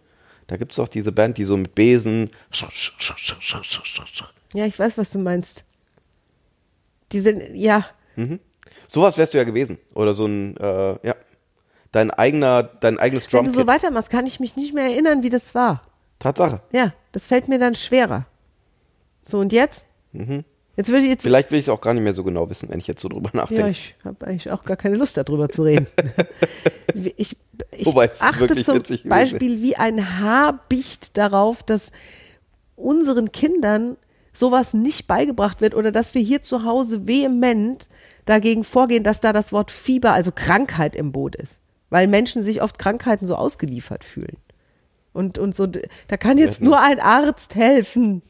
Da 0.49 0.57
gibt's 0.57 0.77
doch 0.77 0.89
diese 0.89 1.13
Band, 1.13 1.39
die 1.39 1.45
so 1.45 1.57
mit 1.57 1.75
Besen. 1.75 2.31
Ja, 4.55 4.65
ich 4.67 4.79
weiß, 4.79 4.97
was 4.99 5.11
du 5.11 5.19
meinst. 5.19 5.65
Die 7.13 7.21
sind, 7.21 7.43
ja, 7.55 7.85
Sowas 8.89 9.19
wärst 9.19 9.35
du 9.35 9.39
ja 9.39 9.45
gewesen. 9.45 9.79
Oder 9.95 10.15
so 10.15 10.27
ein, 10.27 10.57
äh, 10.57 11.07
ja. 11.07 11.15
Dein 11.97 12.11
eigener, 12.11 12.63
dein 12.63 12.99
eigenes 12.99 13.33
wenn 13.33 13.47
du 13.47 13.53
so 13.53 13.67
weitermachst, 13.67 14.11
kann 14.11 14.27
ich 14.27 14.39
mich 14.39 14.55
nicht 14.55 14.75
mehr 14.75 14.85
erinnern, 14.85 15.23
wie 15.23 15.31
das 15.31 15.55
war. 15.55 15.81
Tatsache. 16.19 16.61
Ja, 16.71 16.93
das 17.13 17.27
fällt 17.27 17.49
mir 17.49 17.59
dann 17.59 17.75
schwerer. 17.75 18.27
So, 19.25 19.39
und 19.39 19.51
jetzt? 19.51 19.87
Jetzt 20.13 20.91
würde 20.91 21.05
ich 21.05 21.09
jetzt. 21.09 21.25
Mhm. 21.25 21.29
Vielleicht 21.29 21.51
will 21.51 21.59
ich 21.59 21.65
es 21.65 21.69
auch 21.71 21.81
gar 21.81 21.95
nicht 21.95 22.03
mehr 22.03 22.13
so 22.13 22.23
genau 22.23 22.51
wissen, 22.51 22.69
wenn 22.69 22.81
ich 22.81 22.87
jetzt 22.87 23.01
so 23.01 23.09
drüber 23.09 23.31
nachdenke. 23.33 23.63
Ja, 23.63 23.69
ich 23.69 23.95
habe 24.05 24.27
eigentlich 24.27 24.51
auch 24.51 24.65
gar 24.65 24.77
keine 24.77 24.97
Lust 24.97 25.17
darüber 25.17 25.49
zu 25.49 25.63
reden. 25.63 25.87
ich 27.17 27.39
ich 27.71 27.87
Wobei 27.87 28.11
achte 28.21 28.63
zum 28.63 28.83
Beispiel 29.05 29.63
wie 29.63 29.77
ein 29.77 30.21
Haarbicht 30.21 31.17
darauf, 31.17 31.63
dass 31.63 31.93
unseren 32.77 33.33
Kindern 33.33 33.97
sowas 34.35 34.75
nicht 34.75 35.07
beigebracht 35.07 35.63
wird 35.63 35.75
oder 35.75 35.93
dass 35.93 36.15
wir 36.15 36.21
hier 36.21 36.43
zu 36.43 36.63
Hause 36.63 37.07
vehement 37.07 37.89
dagegen 38.27 38.65
vorgehen, 38.65 39.03
dass 39.03 39.23
da 39.23 39.33
das 39.33 39.51
Wort 39.51 39.71
Fieber, 39.71 40.13
also 40.13 40.31
Krankheit 40.31 40.95
im 40.95 41.11
Boot 41.11 41.37
ist. 41.37 41.59
Weil 41.91 42.07
Menschen 42.07 42.45
sich 42.45 42.63
oft 42.63 42.79
Krankheiten 42.79 43.27
so 43.27 43.37
ausgeliefert 43.37 44.05
fühlen. 44.05 44.37
Und, 45.13 45.39
und 45.39 45.55
so, 45.55 45.67
da 45.67 46.17
kann 46.19 46.37
jetzt 46.37 46.61
nur 46.61 46.81
ein 46.81 47.01
Arzt 47.01 47.55
helfen. 47.55 48.23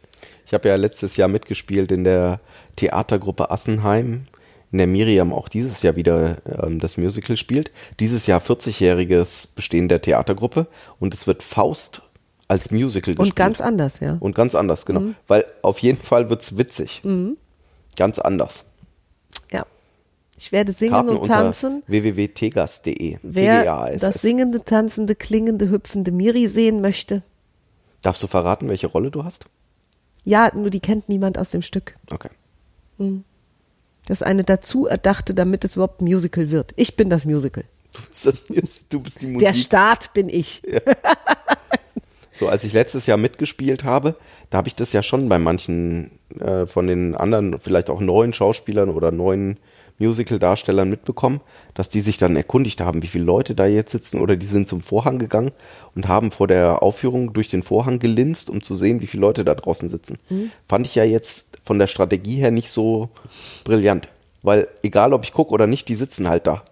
Ich 0.47 0.55
habe 0.55 0.69
ja 0.69 0.77
letztes 0.77 1.17
Jahr 1.17 1.29
mitgespielt 1.29 1.91
in 1.91 2.05
der 2.05 2.41
Theatergruppe 2.77 3.51
Assenheim, 3.51 4.27
in 4.71 4.79
der 4.79 4.87
Miriam 4.87 5.33
auch 5.33 5.49
dieses 5.49 5.83
Jahr 5.83 5.97
wieder 5.97 6.37
ähm, 6.63 6.79
das 6.79 6.97
Musical 6.97 7.37
spielt. 7.37 7.73
Dieses 7.99 8.27
Jahr 8.27 8.41
40-jähriges 8.41 9.49
Bestehen 9.55 9.89
der 9.89 10.01
Theatergruppe 10.01 10.69
und 11.01 11.15
es 11.15 11.27
wird 11.27 11.43
Faust 11.43 12.03
als 12.49 12.71
Musical 12.71 13.15
gespielt. 13.15 13.31
Und 13.31 13.37
ganz 13.37 13.61
anders, 13.61 14.01
ja. 14.01 14.17
Und 14.21 14.35
ganz 14.35 14.55
anders, 14.55 14.87
genau. 14.87 15.03
Weil 15.27 15.45
auf 15.63 15.81
jeden 15.81 15.99
Fall 15.99 16.31
wird's 16.31 16.57
witzig. 16.57 17.03
Ganz 17.97 18.19
anders. 18.19 18.65
Ja. 19.51 19.67
Ich 20.39 20.53
werde 20.53 20.73
singen 20.73 20.93
Karten 20.93 21.17
und 21.17 21.27
tanzen. 21.29 21.83
www.tegas.de. 21.87 23.19
Wer 23.23 23.97
das 23.99 24.21
singende, 24.21 24.63
tanzende, 24.65 25.15
klingende, 25.15 25.71
hüpfende 25.71 26.11
Miri 26.13 26.49
sehen 26.49 26.81
möchte, 26.81 27.23
Darfst 28.03 28.23
du 28.23 28.27
verraten, 28.27 28.69
welche 28.69 28.87
Rolle 28.87 29.11
du 29.11 29.25
hast? 29.25 29.47
ja, 30.25 30.51
nur 30.55 30.71
die 30.71 30.81
kennt 30.81 31.09
niemand 31.09 31.39
aus 31.39 31.51
dem 31.53 31.63
Stück. 31.63 31.97
Okay. 32.11 32.29
Das 32.99 34.21
ist 34.21 34.23
eine 34.23 34.45
dazu 34.45 34.87
erdachte, 34.87 35.35
damit 35.35 35.65
es 35.65 35.77
überhaupt 35.77 36.01
ein 36.01 36.05
Musical 36.05 36.51
wird. 36.51 36.73
Ich 36.77 36.97
bin 36.97 37.11
das 37.11 37.25
Musical. 37.25 37.65
Du 37.93 38.01
bist, 38.03 38.27
das, 38.27 38.89
du 38.89 39.01
bist 39.01 39.23
die 39.23 39.27
Musik. 39.29 39.47
Der 39.47 39.55
Start 39.55 40.13
bin 40.15 40.29
ich. 40.29 40.63
So, 42.39 42.49
als 42.49 42.65
ich 42.65 42.73
letztes 42.75 43.07
Jahr 43.07 43.17
mitgespielt 43.17 43.85
habe, 43.85 44.17
da 44.51 44.59
habe 44.59 44.69
ich 44.69 44.75
das 44.75 44.93
ja 44.93 45.03
schon 45.03 45.29
bei 45.29 45.39
manchen 45.39 46.11
äh, 46.39 46.67
von 46.67 46.87
den 46.87 47.15
anderen, 47.15 47.59
vielleicht 47.61 47.89
auch 47.89 48.01
neuen 48.01 48.33
Schauspielern 48.35 48.91
oder 48.91 49.11
neuen 49.11 49.59
Musical-Darstellern 49.99 50.89
mitbekommen, 50.89 51.41
dass 51.75 51.89
die 51.89 52.01
sich 52.01 52.19
dann 52.19 52.37
erkundigt 52.37 52.81
haben, 52.81 53.03
wie 53.03 53.07
viele 53.07 53.25
Leute 53.25 53.55
da 53.55 53.67
jetzt 53.67 53.93
sitzen 53.93 54.21
oder 54.21 54.37
die 54.37 54.47
sind 54.47 54.69
zum 54.69 54.81
Vorhang 54.81 55.19
gegangen 55.19 55.53
und 55.95 56.09
haben 56.09 56.31
vor 56.31 56.49
der 56.49 56.83
Aufführung 56.83 57.33
durch 57.33 57.49
den 57.49 57.63
Vorhang 57.63 57.99
gelinst, 57.99 58.51
um 58.51 58.63
zu 58.63 58.77
sehen, 58.77 59.01
wie 59.01 59.07
viele 59.07 59.23
Leute 59.23 59.45
da 59.45 59.55
draußen 59.55 59.89
sitzen. 59.89 60.19
Fand 60.69 60.87
ich 60.87 60.95
ja 60.95 61.05
jetzt 61.05 61.59
von 61.65 61.79
der 61.79 61.87
Strategie 61.87 62.37
her 62.37 62.51
nicht 62.51 62.71
so 62.71 63.09
brillant. 63.65 64.09
Weil 64.43 64.69
egal, 64.83 65.13
ob 65.13 65.25
ich 65.25 65.33
gucke 65.33 65.53
oder 65.53 65.67
nicht, 65.67 65.89
die 65.89 65.97
sitzen 65.97 66.29
halt 66.29 66.47
da. 66.47 66.63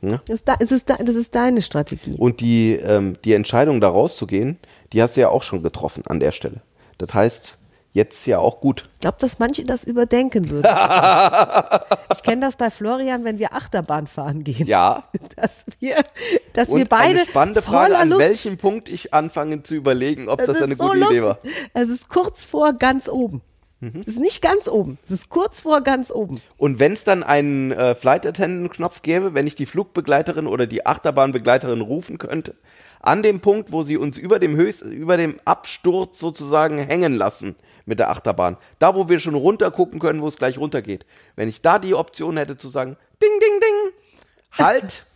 Das 0.00 0.20
ist, 0.28 0.48
da, 0.48 0.56
es 0.60 0.70
ist 0.70 0.88
da, 0.88 0.96
das 0.96 1.16
ist 1.16 1.34
deine 1.34 1.62
Strategie. 1.62 2.14
Und 2.16 2.40
die, 2.40 2.74
ähm, 2.74 3.16
die 3.24 3.32
Entscheidung, 3.32 3.80
da 3.80 3.88
rauszugehen, 3.88 4.58
die 4.92 5.02
hast 5.02 5.16
du 5.16 5.22
ja 5.22 5.30
auch 5.30 5.42
schon 5.42 5.62
getroffen 5.62 6.04
an 6.06 6.20
der 6.20 6.32
Stelle. 6.32 6.60
Das 6.98 7.12
heißt, 7.12 7.55
jetzt 7.96 8.26
ja 8.26 8.38
auch 8.38 8.60
gut. 8.60 8.88
Ich 8.94 9.00
glaube, 9.00 9.16
dass 9.20 9.38
manche 9.38 9.64
das 9.64 9.82
überdenken 9.82 10.50
würden. 10.50 10.66
ich 12.12 12.22
kenne 12.22 12.42
das 12.42 12.56
bei 12.56 12.70
Florian, 12.70 13.24
wenn 13.24 13.38
wir 13.38 13.54
Achterbahn 13.54 14.06
fahren 14.06 14.44
gehen. 14.44 14.66
Ja. 14.66 15.04
Dass 15.34 15.64
wir, 15.80 15.96
dass 16.52 16.68
Und 16.68 16.78
wir 16.78 16.84
beide 16.84 17.20
eine 17.20 17.26
spannende 17.26 17.62
Frage, 17.62 17.96
an 17.96 18.10
Lust, 18.10 18.20
welchem 18.20 18.58
Punkt 18.58 18.88
ich 18.90 19.14
anfange 19.14 19.62
zu 19.62 19.74
überlegen, 19.74 20.28
ob 20.28 20.38
das, 20.38 20.50
ist 20.56 20.62
eine 20.62 20.76
so 20.76 20.84
gute 20.84 20.98
Idee 20.98 21.22
war. 21.22 21.38
lustig. 21.42 21.52
Es 21.72 21.88
ist 21.88 22.08
kurz 22.08 22.44
vor 22.44 22.74
ganz 22.74 23.08
oben. 23.08 23.40
Mhm. 23.80 24.02
Es 24.02 24.14
ist 24.14 24.20
nicht 24.20 24.42
ganz 24.42 24.68
oben. 24.68 24.98
Es 25.04 25.10
ist 25.10 25.28
kurz 25.30 25.62
vor 25.62 25.80
ganz 25.80 26.10
oben. 26.10 26.40
Und 26.56 26.78
wenn 26.78 26.92
es 26.92 27.04
dann 27.04 27.22
einen 27.22 27.72
äh, 27.72 27.94
Flight 27.94 28.26
Attendant 28.26 28.72
Knopf 28.72 29.02
gäbe, 29.02 29.34
wenn 29.34 29.46
ich 29.46 29.54
die 29.54 29.66
Flugbegleiterin 29.66 30.46
oder 30.46 30.66
die 30.66 30.84
Achterbahnbegleiterin 30.84 31.80
rufen 31.80 32.18
könnte, 32.18 32.54
an 33.00 33.22
dem 33.22 33.40
Punkt, 33.40 33.72
wo 33.72 33.82
sie 33.82 33.96
uns 33.96 34.18
über 34.18 34.38
dem 34.38 34.56
Höchst, 34.56 34.82
über 34.82 35.16
dem 35.16 35.36
Absturz 35.44 36.18
sozusagen 36.18 36.78
hängen 36.78 37.14
lassen 37.14 37.56
mit 37.86 37.98
der 37.98 38.10
Achterbahn, 38.10 38.58
da 38.78 38.94
wo 38.94 39.08
wir 39.08 39.18
schon 39.20 39.34
runter 39.34 39.70
gucken 39.70 39.98
können, 39.98 40.20
wo 40.20 40.28
es 40.28 40.36
gleich 40.36 40.58
runtergeht. 40.58 41.06
Wenn 41.36 41.48
ich 41.48 41.62
da 41.62 41.78
die 41.78 41.94
Option 41.94 42.36
hätte 42.36 42.56
zu 42.56 42.68
sagen, 42.68 42.96
ding 43.22 43.40
ding 43.40 43.60
ding, 43.60 43.92
halt. 44.58 45.04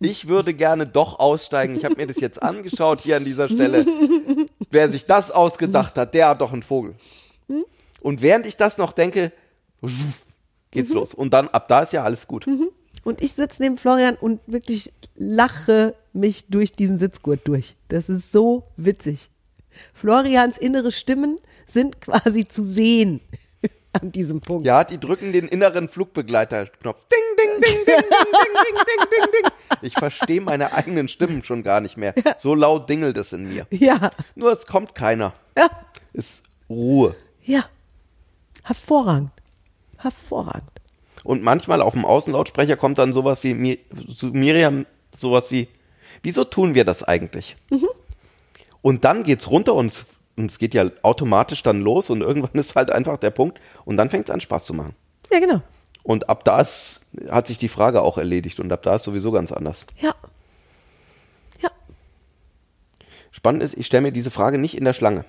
Ich 0.00 0.26
würde 0.26 0.52
gerne 0.52 0.84
doch 0.84 1.20
aussteigen. 1.20 1.76
Ich 1.76 1.84
habe 1.84 1.94
mir 1.94 2.08
das 2.08 2.16
jetzt 2.16 2.42
angeschaut 2.42 3.00
hier 3.00 3.18
an 3.18 3.24
dieser 3.24 3.48
Stelle. 3.48 3.86
Wer 4.68 4.88
sich 4.88 5.06
das 5.06 5.30
ausgedacht 5.30 5.96
hat, 5.96 6.12
der 6.12 6.30
hat 6.30 6.40
doch 6.40 6.52
einen 6.52 6.64
Vogel. 6.64 6.96
Und 8.00 8.20
während 8.20 8.46
ich 8.46 8.56
das 8.56 8.78
noch 8.78 8.90
denke, 8.90 9.30
geht's 10.72 10.90
los. 10.90 11.14
Und 11.14 11.32
dann, 11.32 11.46
ab 11.50 11.68
da 11.68 11.82
ist 11.82 11.92
ja 11.92 12.02
alles 12.02 12.26
gut. 12.26 12.48
Und 13.04 13.22
ich 13.22 13.34
sitze 13.34 13.62
neben 13.62 13.78
Florian 13.78 14.16
und 14.16 14.40
wirklich 14.46 14.92
lache 15.14 15.94
mich 16.12 16.48
durch 16.48 16.74
diesen 16.74 16.98
Sitzgurt 16.98 17.40
durch. 17.44 17.76
Das 17.88 18.08
ist 18.08 18.32
so 18.32 18.64
witzig. 18.76 19.30
Florians 19.94 20.58
innere 20.58 20.92
Stimmen 20.92 21.38
sind 21.66 22.00
quasi 22.00 22.46
zu 22.48 22.62
sehen 22.64 23.20
an 23.92 24.12
diesem 24.12 24.40
Punkt. 24.40 24.66
Ja, 24.66 24.84
die 24.84 24.98
drücken 24.98 25.32
den 25.32 25.48
inneren 25.48 25.88
Flugbegleiterknopf. 25.88 27.06
Ding, 27.08 27.20
ding, 27.38 27.60
ding, 27.62 27.84
ding, 27.86 27.96
ding, 27.96 28.02
ding, 28.10 28.54
ding, 28.64 28.84
ding, 28.86 29.06
ding, 29.10 29.42
ding. 29.42 29.50
Ich 29.82 29.94
verstehe 29.94 30.40
meine 30.40 30.72
eigenen 30.72 31.08
Stimmen 31.08 31.44
schon 31.44 31.62
gar 31.62 31.80
nicht 31.80 31.96
mehr. 31.96 32.14
So 32.38 32.54
laut 32.54 32.88
dingelt 32.90 33.16
es 33.16 33.32
in 33.32 33.48
mir. 33.48 33.66
Ja, 33.70 34.10
Nur 34.34 34.52
es 34.52 34.66
kommt 34.66 34.94
keiner. 34.94 35.32
ja, 35.56 35.70
Ist 36.12 36.42
Ruhe. 36.68 37.14
ja. 37.44 37.64
Hervorragend. 38.62 39.30
Hervorragend. 39.98 40.70
Und 41.22 41.42
manchmal 41.42 41.80
auf 41.80 41.92
dem 41.94 42.04
Außenlautsprecher 42.04 42.76
kommt 42.76 42.98
dann 42.98 43.12
sowas 43.12 43.42
wie 43.44 43.54
Mi- 43.54 43.78
zu 44.14 44.26
Miriam, 44.28 44.86
sowas 45.12 45.50
wie, 45.50 45.68
wieso 46.22 46.44
tun 46.44 46.74
wir 46.74 46.84
das 46.84 47.02
eigentlich? 47.02 47.56
Und 48.84 49.04
dann 49.04 49.22
geht's 49.22 49.50
runter 49.50 49.72
und 49.72 49.86
es, 49.86 50.04
und 50.36 50.50
es 50.50 50.58
geht 50.58 50.74
ja 50.74 50.90
automatisch 51.00 51.62
dann 51.62 51.80
los 51.80 52.10
und 52.10 52.20
irgendwann 52.20 52.52
ist 52.60 52.76
halt 52.76 52.90
einfach 52.90 53.16
der 53.16 53.30
Punkt 53.30 53.58
und 53.86 53.96
dann 53.96 54.10
fängt 54.10 54.28
es 54.28 54.34
an 54.34 54.42
Spaß 54.42 54.66
zu 54.66 54.74
machen. 54.74 54.94
Ja, 55.32 55.38
genau. 55.38 55.62
Und 56.02 56.28
ab 56.28 56.44
da 56.44 56.60
ist, 56.60 57.06
hat 57.30 57.46
sich 57.46 57.56
die 57.56 57.70
Frage 57.70 58.02
auch 58.02 58.18
erledigt 58.18 58.60
und 58.60 58.70
ab 58.70 58.82
da 58.82 58.96
ist 58.96 59.04
sowieso 59.04 59.32
ganz 59.32 59.52
anders. 59.52 59.86
Ja. 60.02 60.14
Ja. 61.62 61.70
Spannend 63.30 63.62
ist, 63.62 63.74
ich 63.74 63.86
stelle 63.86 64.02
mir 64.02 64.12
diese 64.12 64.30
Frage 64.30 64.58
nicht 64.58 64.76
in 64.76 64.84
der 64.84 64.92
Schlange. 64.92 65.24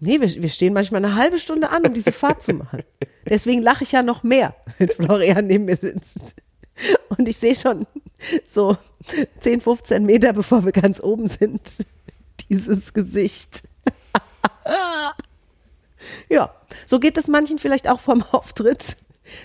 Nee, 0.00 0.20
wir, 0.20 0.42
wir 0.42 0.48
stehen 0.48 0.72
manchmal 0.72 1.04
eine 1.04 1.14
halbe 1.14 1.38
Stunde 1.38 1.70
an, 1.70 1.86
um 1.86 1.94
diese 1.94 2.10
Fahrt 2.10 2.42
zu 2.42 2.52
machen. 2.52 2.82
Deswegen 3.28 3.62
lache 3.62 3.84
ich 3.84 3.92
ja 3.92 4.02
noch 4.02 4.24
mehr, 4.24 4.56
wenn 4.78 4.88
Florian 4.88 5.46
neben 5.46 5.66
mir 5.66 5.76
sitzt. 5.76 6.34
Und 7.16 7.28
ich 7.28 7.36
sehe 7.36 7.54
schon 7.54 7.86
so 8.44 8.76
10, 9.38 9.60
15 9.60 10.04
Meter, 10.04 10.32
bevor 10.32 10.64
wir 10.64 10.72
ganz 10.72 10.98
oben 10.98 11.28
sind, 11.28 11.60
dieses 12.48 12.92
Gesicht. 12.92 13.62
ja, 16.28 16.54
so 16.84 16.98
geht 16.98 17.18
es 17.18 17.28
manchen 17.28 17.58
vielleicht 17.58 17.88
auch 17.88 18.00
vom 18.00 18.22
Auftritt, 18.32 18.96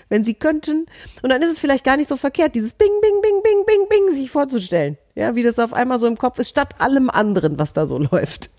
wenn 0.08 0.24
sie 0.24 0.34
könnten. 0.34 0.86
Und 1.22 1.30
dann 1.30 1.42
ist 1.42 1.50
es 1.50 1.60
vielleicht 1.60 1.84
gar 1.84 1.96
nicht 1.96 2.08
so 2.08 2.16
verkehrt, 2.16 2.54
dieses 2.54 2.72
Bing, 2.72 2.92
Bing, 3.00 3.20
Bing, 3.22 3.42
Bing, 3.42 3.66
Bing, 3.66 3.88
Bing 3.88 4.14
sich 4.14 4.30
vorzustellen. 4.30 4.98
Ja, 5.14 5.34
wie 5.34 5.42
das 5.42 5.58
auf 5.58 5.72
einmal 5.72 5.98
so 5.98 6.06
im 6.06 6.16
Kopf 6.16 6.38
ist, 6.38 6.48
statt 6.48 6.76
allem 6.78 7.10
anderen, 7.10 7.58
was 7.58 7.72
da 7.72 7.86
so 7.86 7.98
läuft. 8.12 8.50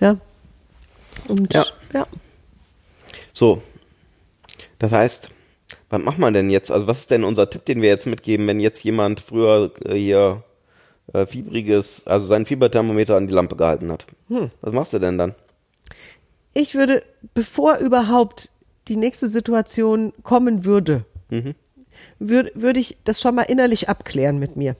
Ja. 0.00 0.16
Und 1.28 1.52
Ja. 1.52 1.64
ja. 1.92 2.06
So, 3.32 3.62
das 4.78 4.92
heißt, 4.92 5.30
was 5.88 6.02
macht 6.02 6.18
man 6.18 6.34
denn 6.34 6.50
jetzt? 6.50 6.70
Also 6.70 6.86
was 6.86 7.00
ist 7.00 7.10
denn 7.10 7.22
unser 7.22 7.48
Tipp, 7.48 7.64
den 7.64 7.82
wir 7.82 7.88
jetzt 7.88 8.06
mitgeben, 8.06 8.46
wenn 8.46 8.60
jetzt 8.60 8.82
jemand 8.82 9.20
früher 9.20 9.72
äh, 9.84 9.94
hier 9.94 10.42
äh, 11.12 11.26
fiebriges, 11.26 12.06
also 12.06 12.26
sein 12.26 12.46
Fieberthermometer 12.46 13.16
an 13.16 13.26
die 13.26 13.34
Lampe 13.34 13.56
gehalten 13.56 13.90
hat? 13.92 14.06
Was 14.60 14.72
machst 14.72 14.92
du 14.92 14.98
denn 14.98 15.18
dann? 15.18 15.34
Ich 16.54 16.74
würde, 16.74 17.02
bevor 17.34 17.76
überhaupt 17.78 18.50
die 18.88 18.96
nächste 18.96 19.28
Situation 19.28 20.12
kommen 20.22 20.64
würde, 20.64 21.04
würde, 22.18 22.52
würde 22.54 22.80
ich 22.80 22.98
das 23.04 23.20
schon 23.20 23.34
mal 23.34 23.42
innerlich 23.42 23.88
abklären 23.88 24.38
mit 24.38 24.56
mir. 24.56 24.76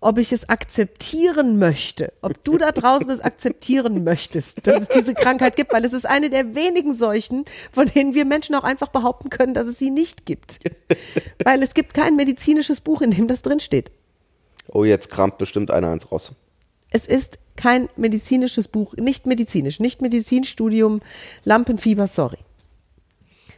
Ob 0.00 0.18
ich 0.18 0.32
es 0.32 0.48
akzeptieren 0.48 1.58
möchte, 1.58 2.12
ob 2.20 2.44
du 2.44 2.58
da 2.58 2.70
draußen 2.70 3.10
es 3.10 3.20
akzeptieren 3.20 4.04
möchtest, 4.04 4.66
dass 4.66 4.82
es 4.82 4.88
diese 4.88 5.14
Krankheit 5.14 5.56
gibt, 5.56 5.72
weil 5.72 5.84
es 5.84 5.92
ist 5.94 6.06
eine 6.06 6.30
der 6.30 6.54
wenigen 6.54 6.94
Seuchen, 6.94 7.46
von 7.72 7.88
denen 7.88 8.14
wir 8.14 8.24
Menschen 8.24 8.54
auch 8.54 8.64
einfach 8.64 8.88
behaupten 8.88 9.30
können, 9.30 9.54
dass 9.54 9.66
es 9.66 9.78
sie 9.78 9.90
nicht 9.90 10.26
gibt. 10.26 10.60
Weil 11.42 11.62
es 11.62 11.74
gibt 11.74 11.94
kein 11.94 12.14
medizinisches 12.14 12.80
Buch, 12.80 13.00
in 13.00 13.10
dem 13.10 13.26
das 13.26 13.42
drinsteht. 13.42 13.90
Oh, 14.68 14.84
jetzt 14.84 15.10
kramt 15.10 15.38
bestimmt 15.38 15.70
einer 15.70 15.90
eins 15.90 16.10
raus. 16.10 16.32
Es 16.90 17.06
ist 17.06 17.38
kein 17.56 17.88
medizinisches 17.96 18.68
Buch, 18.68 18.94
nicht 18.94 19.26
medizinisch, 19.26 19.80
nicht 19.80 20.02
Medizinstudium, 20.02 21.00
Lampenfieber, 21.44 22.06
sorry. 22.06 22.38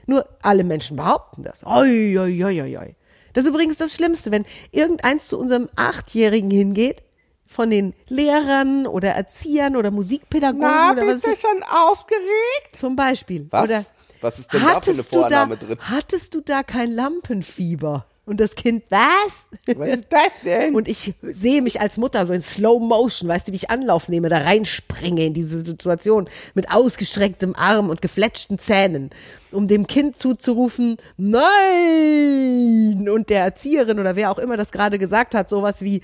Nur 0.06 0.26
alle 0.42 0.64
Menschen 0.64 0.96
behaupten 0.96 1.42
das. 1.42 1.66
Oi, 1.66 2.18
oi, 2.18 2.44
oi, 2.44 2.62
oi, 2.62 2.78
oi. 2.78 2.94
Das 3.34 3.44
ist 3.44 3.50
übrigens 3.50 3.76
das 3.76 3.92
Schlimmste, 3.92 4.30
wenn 4.30 4.46
irgendeins 4.70 5.28
zu 5.28 5.38
unserem 5.38 5.68
Achtjährigen 5.76 6.50
hingeht, 6.50 7.02
von 7.46 7.70
den 7.70 7.94
Lehrern 8.08 8.86
oder 8.86 9.10
Erziehern 9.10 9.74
oder 9.74 9.90
Musikpädagogen 9.90 10.64
oder 10.64 11.06
was 11.06 11.22
schon 11.22 11.62
aufgeregt? 11.62 12.78
zum 12.78 12.94
Beispiel. 12.94 13.46
Was? 13.50 13.64
Oder 13.64 13.84
Was 14.20 14.38
ist 14.38 14.52
denn 14.52 14.62
da 14.62 14.80
für 14.80 14.90
eine 14.90 14.96
du 14.96 15.02
da, 15.02 15.08
Vorannahme 15.08 15.56
drin? 15.56 15.78
Hattest 15.80 16.34
du 16.34 16.40
da 16.42 16.62
kein 16.62 16.92
Lampenfieber? 16.92 18.06
Und 18.28 18.40
das 18.40 18.54
Kind, 18.54 18.85
was? 18.90 19.49
Was 19.75 19.88
ist 19.88 20.08
das 20.11 20.32
denn? 20.44 20.75
Und 20.75 20.87
ich 20.87 21.14
sehe 21.23 21.62
mich 21.62 21.80
als 21.80 21.97
Mutter 21.97 22.26
so 22.26 22.35
in 22.35 22.42
Slow 22.42 22.78
Motion, 22.78 23.26
weißt 23.26 23.49
du, 23.49 23.52
wie 23.52 23.56
ich 23.56 23.70
Anlauf 23.70 24.11
nehme, 24.11 24.28
da 24.28 24.37
reinspringe 24.37 25.25
in 25.25 25.32
diese 25.32 25.64
Situation 25.64 26.28
mit 26.52 26.70
ausgestrecktem 26.70 27.56
Arm 27.56 27.88
und 27.88 28.02
gefletschten 28.02 28.58
Zähnen, 28.58 29.08
um 29.50 29.66
dem 29.66 29.87
Kind 29.87 30.18
zuzurufen, 30.18 30.99
nein! 31.16 33.08
Und 33.08 33.30
der 33.30 33.44
Erzieherin 33.44 33.99
oder 33.99 34.14
wer 34.14 34.30
auch 34.30 34.38
immer 34.38 34.58
das 34.58 34.73
gerade 34.73 34.99
gesagt 34.99 35.35
hat, 35.35 35.49
sowas 35.49 35.80
wie, 35.80 36.02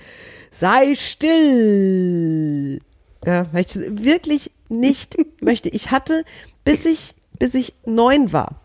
sei 0.49 0.95
still! 0.95 2.79
Ja, 3.23 3.45
weil 3.51 3.65
ich 3.65 3.75
wirklich 3.75 4.49
nicht 4.67 5.15
möchte. 5.41 5.69
Ich 5.69 5.91
hatte, 5.91 6.25
bis 6.63 6.85
ich, 6.85 7.13
bis 7.37 7.53
ich 7.53 7.75
neun 7.85 8.33
war, 8.33 8.61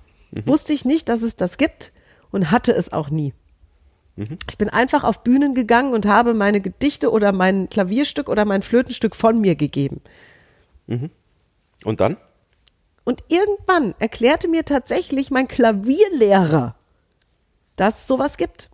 wusste 0.46 0.72
ich 0.72 0.86
nicht, 0.86 1.10
dass 1.10 1.20
es 1.20 1.36
das 1.36 1.58
gibt 1.58 1.92
und 2.30 2.50
hatte 2.50 2.72
es 2.72 2.94
auch 2.94 3.10
nie. 3.10 3.34
Ich 4.16 4.58
bin 4.58 4.68
einfach 4.68 5.04
auf 5.04 5.22
Bühnen 5.22 5.54
gegangen 5.54 5.94
und 5.94 6.04
habe 6.04 6.34
meine 6.34 6.60
Gedichte 6.60 7.10
oder 7.10 7.32
mein 7.32 7.68
Klavierstück 7.68 8.28
oder 8.28 8.44
mein 8.44 8.62
Flötenstück 8.62 9.16
von 9.16 9.40
mir 9.40 9.54
gegeben. 9.54 10.02
Und 11.84 12.00
dann? 12.00 12.16
Und 13.04 13.24
irgendwann 13.28 13.94
erklärte 13.98 14.46
mir 14.48 14.64
tatsächlich 14.64 15.30
mein 15.30 15.48
Klavierlehrer, 15.48 16.74
dass 17.76 18.00
es 18.00 18.06
sowas 18.06 18.36
gibt. 18.36 18.70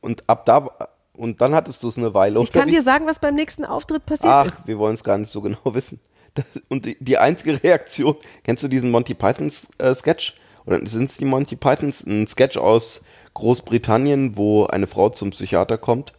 Und 0.00 0.24
ab 0.28 0.46
da, 0.46 0.68
und 1.14 1.40
dann 1.40 1.54
hattest 1.54 1.82
du 1.82 1.88
es 1.88 1.98
eine 1.98 2.14
Weile. 2.14 2.40
Ich 2.42 2.52
kann 2.52 2.68
dir 2.68 2.82
sagen, 2.82 3.06
was 3.06 3.18
beim 3.18 3.34
nächsten 3.34 3.64
Auftritt 3.64 4.06
passiert 4.06 4.32
Ach, 4.32 4.46
ist. 4.46 4.66
wir 4.66 4.78
wollen 4.78 4.94
es 4.94 5.02
gar 5.02 5.18
nicht 5.18 5.32
so 5.32 5.40
genau 5.40 5.58
wissen. 5.74 6.00
Das, 6.34 6.44
und 6.68 6.84
die, 6.84 6.96
die 7.00 7.18
einzige 7.18 7.62
Reaktion, 7.62 8.16
kennst 8.44 8.62
du 8.62 8.68
diesen 8.68 8.90
Monty 8.90 9.14
Pythons 9.14 9.68
äh, 9.78 9.94
Sketch? 9.94 10.34
Oder 10.66 10.86
sind 10.86 11.04
es 11.04 11.16
die 11.16 11.24
Monty 11.24 11.56
Pythons? 11.56 12.04
Ein 12.04 12.26
Sketch 12.26 12.56
aus 12.56 13.02
Großbritannien, 13.36 14.36
wo 14.36 14.64
eine 14.64 14.86
Frau 14.86 15.10
zum 15.10 15.30
Psychiater 15.30 15.76
kommt 15.76 16.14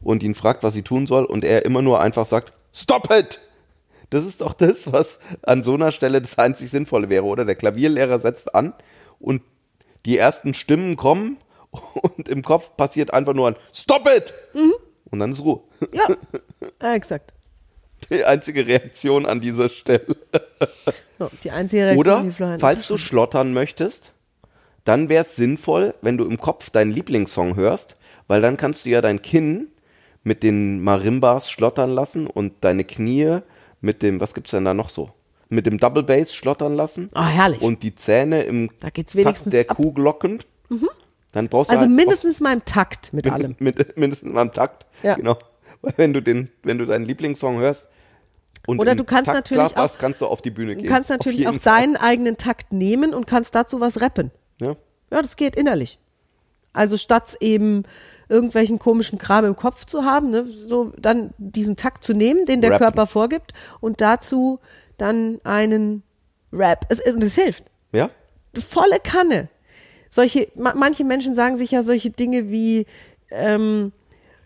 und 0.00 0.22
ihn 0.22 0.34
fragt, 0.34 0.62
was 0.62 0.72
sie 0.72 0.82
tun 0.82 1.06
soll 1.06 1.24
und 1.24 1.44
er 1.44 1.64
immer 1.64 1.82
nur 1.82 2.00
einfach 2.00 2.26
sagt, 2.26 2.52
Stop 2.74 3.12
it! 3.12 3.40
Das 4.08 4.24
ist 4.24 4.40
doch 4.40 4.54
das, 4.54 4.90
was 4.90 5.18
an 5.42 5.62
so 5.62 5.74
einer 5.74 5.92
Stelle 5.92 6.20
das 6.20 6.38
einzig 6.38 6.70
Sinnvolle 6.70 7.10
wäre, 7.10 7.24
oder? 7.24 7.44
Der 7.44 7.56
Klavierlehrer 7.56 8.18
setzt 8.18 8.54
an 8.54 8.72
und 9.20 9.42
die 10.06 10.16
ersten 10.16 10.54
Stimmen 10.54 10.96
kommen 10.96 11.36
und 12.16 12.28
im 12.28 12.42
Kopf 12.42 12.74
passiert 12.76 13.12
einfach 13.12 13.34
nur 13.34 13.48
ein 13.48 13.56
Stop 13.74 14.08
it! 14.08 14.32
Und 15.10 15.18
dann 15.18 15.32
ist 15.32 15.44
Ruhe. 15.44 15.60
Ja, 15.92 16.06
ja 16.80 16.94
exakt. 16.94 17.34
Die 18.10 18.24
einzige 18.24 18.66
Reaktion 18.66 19.26
an 19.26 19.40
dieser 19.40 19.68
Stelle. 19.68 20.06
So, 21.18 21.30
die 21.44 21.50
einzige 21.50 21.84
Reaktion, 21.84 21.98
Oder, 21.98 22.54
die 22.56 22.60
falls 22.60 22.88
du 22.88 22.96
schlottern 22.96 23.52
möchtest, 23.52 24.11
dann 24.84 25.08
wäre 25.08 25.22
es 25.22 25.36
sinnvoll, 25.36 25.94
wenn 26.02 26.16
du 26.16 26.24
im 26.24 26.38
Kopf 26.38 26.70
deinen 26.70 26.90
Lieblingssong 26.90 27.56
hörst, 27.56 27.96
weil 28.28 28.40
dann 28.40 28.56
kannst 28.56 28.84
du 28.84 28.90
ja 28.90 29.00
dein 29.00 29.22
Kinn 29.22 29.68
mit 30.24 30.42
den 30.42 30.80
Marimbas 30.82 31.50
schlottern 31.50 31.90
lassen 31.90 32.26
und 32.26 32.52
deine 32.62 32.84
Knie 32.84 33.38
mit 33.80 34.02
dem, 34.02 34.20
was 34.20 34.34
gibt's 34.34 34.52
denn 34.52 34.64
da 34.64 34.74
noch 34.74 34.88
so? 34.90 35.10
Mit 35.48 35.66
dem 35.66 35.78
Double 35.78 36.02
Bass 36.02 36.34
schlottern 36.34 36.74
lassen. 36.74 37.10
Ah, 37.14 37.26
herrlich. 37.28 37.60
Und 37.60 37.82
die 37.82 37.94
Zähne 37.94 38.42
im 38.44 38.70
Da 38.80 38.90
geht's 38.90 39.12
Takt 39.12 39.24
wenigstens 39.24 39.50
der 39.50 39.68
ab. 39.70 39.76
Kuhglocken. 39.76 40.42
Dann 41.32 41.48
brauchst 41.48 41.70
du 41.70 41.74
Also 41.74 41.86
halt 41.86 41.94
mindestens 41.94 42.40
mal 42.40 42.52
im 42.54 42.64
Takt 42.64 43.12
mit 43.12 43.26
auch- 43.28 43.32
allem. 43.32 43.56
Mit, 43.58 43.76
mit, 43.78 43.96
mindestens 43.98 44.32
mal 44.32 44.42
im 44.42 44.52
Takt. 44.52 44.86
Ja. 45.02 45.14
Genau. 45.16 45.36
Weil 45.82 45.94
wenn 45.96 46.12
du 46.12 46.20
den, 46.22 46.50
wenn 46.62 46.78
du 46.78 46.86
deinen 46.86 47.04
Lieblingssong 47.04 47.58
hörst 47.58 47.88
und 48.66 48.78
Oder 48.78 48.94
du 48.94 49.04
kannst 49.04 49.26
Takt 49.26 49.36
natürlich 49.36 49.72
klapperst, 49.72 49.96
auch- 49.96 49.98
kannst 49.98 50.20
du 50.20 50.26
auf 50.26 50.40
die 50.40 50.50
Bühne 50.50 50.74
Du 50.76 50.82
gehen. 50.82 50.88
kannst 50.90 51.10
Auf 51.10 51.18
natürlich 51.18 51.46
auch 51.48 51.54
Fall. 51.54 51.80
deinen 51.80 51.96
eigenen 51.96 52.36
Takt 52.38 52.72
nehmen 52.72 53.12
und 53.12 53.26
kannst 53.26 53.54
dazu 53.54 53.80
was 53.80 54.00
rappen. 54.00 54.30
Ja. 54.62 54.76
Ja, 55.10 55.20
das 55.22 55.36
geht 55.36 55.56
innerlich. 55.56 55.98
Also 56.72 56.96
statt 56.96 57.36
eben 57.40 57.84
irgendwelchen 58.28 58.78
komischen 58.78 59.18
Kram 59.18 59.44
im 59.44 59.56
Kopf 59.56 59.84
zu 59.84 60.04
haben, 60.04 60.30
ne, 60.30 60.46
so 60.46 60.92
dann 60.96 61.34
diesen 61.36 61.76
Takt 61.76 62.02
zu 62.02 62.14
nehmen, 62.14 62.46
den 62.46 62.62
der 62.62 62.70
Rappen. 62.70 62.84
Körper 62.84 63.06
vorgibt 63.06 63.52
und 63.80 64.00
dazu 64.00 64.58
dann 64.96 65.38
einen 65.44 66.02
Rap. 66.52 66.86
Es, 66.88 67.00
und 67.00 67.22
es 67.22 67.34
hilft. 67.34 67.64
ja? 67.92 68.08
Volle 68.56 68.98
Kanne. 69.00 69.48
Solche, 70.08 70.48
ma, 70.54 70.72
manche 70.74 71.04
Menschen 71.04 71.34
sagen 71.34 71.56
sich 71.56 71.70
ja 71.70 71.82
solche 71.82 72.10
Dinge 72.10 72.50
wie, 72.50 72.86
ähm, 73.30 73.92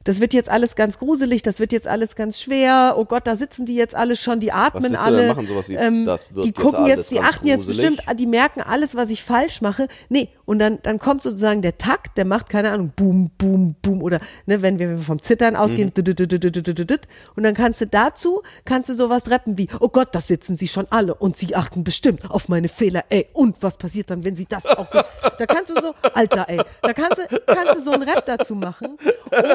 das 0.06 0.20
wird 0.20 0.32
jetzt 0.34 0.48
alles 0.48 0.76
ganz 0.76 0.98
gruselig, 1.00 1.42
das 1.42 1.58
wird 1.58 1.72
jetzt 1.72 1.88
alles 1.88 2.14
ganz 2.14 2.40
schwer, 2.40 2.94
oh 2.96 3.04
Gott, 3.04 3.26
da 3.26 3.34
sitzen 3.34 3.66
die 3.66 3.74
jetzt 3.74 3.96
alle 3.96 4.14
schon, 4.14 4.38
die 4.38 4.52
atmen 4.52 4.92
du 4.92 5.00
alle. 5.00 5.26
machen? 5.26 5.48
Sowas 5.48 5.68
wie, 5.68 5.74
ähm, 5.74 6.04
das 6.04 6.32
wird 6.32 6.44
die 6.44 6.50
jetzt 6.50 6.60
gucken 6.60 6.84
alles 6.84 6.96
jetzt, 6.96 7.10
die 7.10 7.18
achten 7.18 7.46
jetzt 7.48 7.66
gruselig? 7.66 7.88
bestimmt, 7.88 8.08
ah, 8.08 8.14
die 8.14 8.26
merken 8.26 8.60
alles, 8.60 8.94
was 8.94 9.10
ich 9.10 9.24
falsch 9.24 9.60
mache. 9.62 9.88
Nee, 10.08 10.28
und 10.46 10.58
dann, 10.58 10.78
dann 10.82 10.98
kommt 10.98 11.22
sozusagen 11.22 11.60
der 11.60 11.76
Takt, 11.76 12.16
der 12.16 12.24
macht, 12.24 12.48
keine 12.48 12.70
Ahnung, 12.70 12.92
boom, 12.96 13.30
boom, 13.36 13.74
boom, 13.82 14.02
oder 14.02 14.20
ne, 14.46 14.62
wenn 14.62 14.78
wir 14.78 14.96
vom 14.98 15.20
Zittern 15.20 15.56
ausgehen, 15.56 15.92
Mhm. 15.96 17.36
und 17.36 17.42
dann 17.42 17.54
kannst 17.54 17.80
du 17.80 17.86
dazu, 17.86 18.42
kannst 18.64 18.88
du 18.88 18.94
sowas 18.94 19.30
rappen 19.30 19.58
wie, 19.58 19.68
oh 19.80 19.88
Gott, 19.88 20.14
das 20.14 20.26
sitzen 20.28 20.56
sie 20.56 20.68
schon 20.68 20.86
alle 20.90 21.14
und 21.14 21.36
sie 21.36 21.54
achten 21.54 21.84
bestimmt 21.84 22.30
auf 22.30 22.48
meine 22.48 22.68
Fehler, 22.68 23.04
ey, 23.10 23.26
und 23.32 23.62
was 23.62 23.76
passiert 23.76 24.10
dann, 24.10 24.24
wenn 24.24 24.36
sie 24.36 24.46
das 24.46 24.66
auch 24.66 24.86
so, 24.90 25.00
da 25.38 25.46
kannst 25.46 25.70
du 25.70 25.80
so, 25.80 25.94
Alter, 26.14 26.46
ey, 26.48 26.60
da 26.82 26.92
kannst 26.92 27.18
du, 27.18 27.22
kannst 27.46 27.74
du 27.76 27.80
so 27.80 27.90
einen 27.90 28.04
Rap 28.04 28.24
dazu 28.26 28.54
machen. 28.54 28.96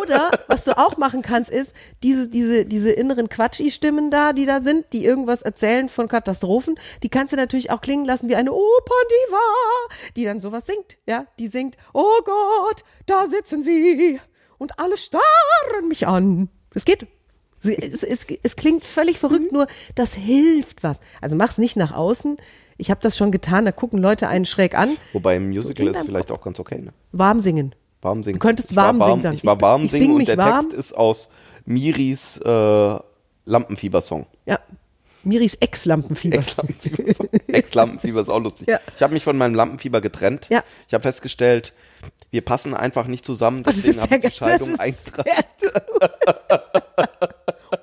Oder, 0.02 0.30
was 0.48 0.66
du 0.66 0.78
auch 0.78 0.98
machen 0.98 1.22
kannst, 1.22 1.50
ist, 1.50 1.74
diese, 2.04 2.28
diese, 2.28 2.66
diese 2.66 2.92
inneren 2.92 3.30
Quatschi-Stimmen 3.30 4.12
da, 4.12 4.34
die 4.34 4.46
da 4.46 4.60
sind, 4.60 4.86
die 4.94 5.06
irgendwas 5.06 5.42
erzählen 5.42 5.88
von 5.90 6.08
Katastrophen, 6.08 6.76
die 7.02 7.10
kannst 7.10 7.32
du 7.34 7.38
natürlich 7.38 7.72
auch 7.72 7.82
klingen 7.82 8.06
lassen 8.06 8.28
wie 8.30 8.36
eine 8.36 8.52
Operndiva, 8.52 9.40
die 10.18 10.26
dann 10.26 10.42
sowas 10.42 10.66
singt, 10.66 10.81
ja, 11.08 11.26
die 11.40 11.48
singt, 11.48 11.78
oh 11.94 12.20
Gott, 12.26 12.84
da 13.06 13.28
sitzen 13.28 13.64
sie 13.64 14.20
und 14.58 14.80
alle 14.80 14.98
starren 14.98 15.88
mich 15.88 16.08
an. 16.08 16.50
Es 16.74 16.86
geht. 16.86 17.08
Sie- 17.60 17.76
Es, 17.78 18.02
es, 18.04 18.26
es 18.42 18.56
klingt 18.56 18.84
völlig 18.84 19.20
verrückt, 19.20 19.52
nur 19.52 19.68
das 19.96 20.14
hilft 20.16 20.84
was. 20.84 21.00
Also 21.22 21.36
mach's 21.36 21.58
nicht 21.60 21.76
nach 21.76 21.92
außen. 21.94 22.38
Ich 22.78 22.90
habe 22.90 23.00
das 23.02 23.16
schon 23.18 23.32
getan, 23.32 23.66
da 23.66 23.72
gucken 23.72 24.00
Leute 24.00 24.28
einen 24.28 24.46
schräg 24.46 24.76
an. 24.76 24.98
Wobei 25.14 25.36
im 25.36 25.50
Musical 25.50 25.88
in 25.88 25.94
ist 25.94 26.06
vielleicht 26.06 26.32
auch 26.32 26.42
ganz 26.42 26.60
okay. 26.60 26.80
Ne? 26.80 26.92
Warm 27.12 27.40
singen. 27.40 27.76
Warm 28.02 28.24
singen. 28.24 28.40
Du 28.40 28.48
könntest 28.48 28.72
Ich 28.72 28.76
war 28.78 28.86
warm 28.98 29.02
singen 29.02 29.22
dann. 29.22 29.34
Ich 29.36 29.46
war 29.46 29.56
Ich- 29.58 29.62
warm 29.62 29.84
ich 29.86 29.92
singen 29.92 30.04
sing 30.06 30.12
und 30.14 30.18
mich 30.18 30.26
der 30.28 30.38
warm. 30.38 30.62
Text 30.62 30.74
ist 30.74 30.94
aus 30.98 31.30
Miris 31.66 32.38
äh, 32.44 32.96
Lampenfieber-Song. 33.46 34.26
Ja. 34.48 34.60
Miris 35.24 35.56
Ex-Lampenfieber. 35.56 36.38
Ex-Lampenfieber. 36.38 37.26
Ex-Lampenfieber 37.48 38.22
ist 38.22 38.30
auch 38.30 38.40
lustig. 38.40 38.68
Ja. 38.68 38.80
Ich 38.96 39.04
habe 39.04 39.14
mich 39.14 39.24
von 39.24 39.38
meinem 39.38 39.56
Lampenfieber 39.56 40.02
getrennt. 40.02 40.48
Ja. 40.50 40.64
Ich 40.88 40.94
habe 40.94 41.04
festgestellt, 41.04 41.74
wir 42.32 42.42
passen 42.42 42.74
einfach 42.74 43.08
nicht 43.08 43.26
zusammen. 43.26 43.64
Das 43.64 43.76
Deswegen 43.76 43.98
ist 43.98 44.02
habe 44.04 44.16
ich 44.16 44.22
die 44.22 44.32
Scheidung 44.32 44.80
eingetragen. 44.80 45.30
sehr. 45.60 46.64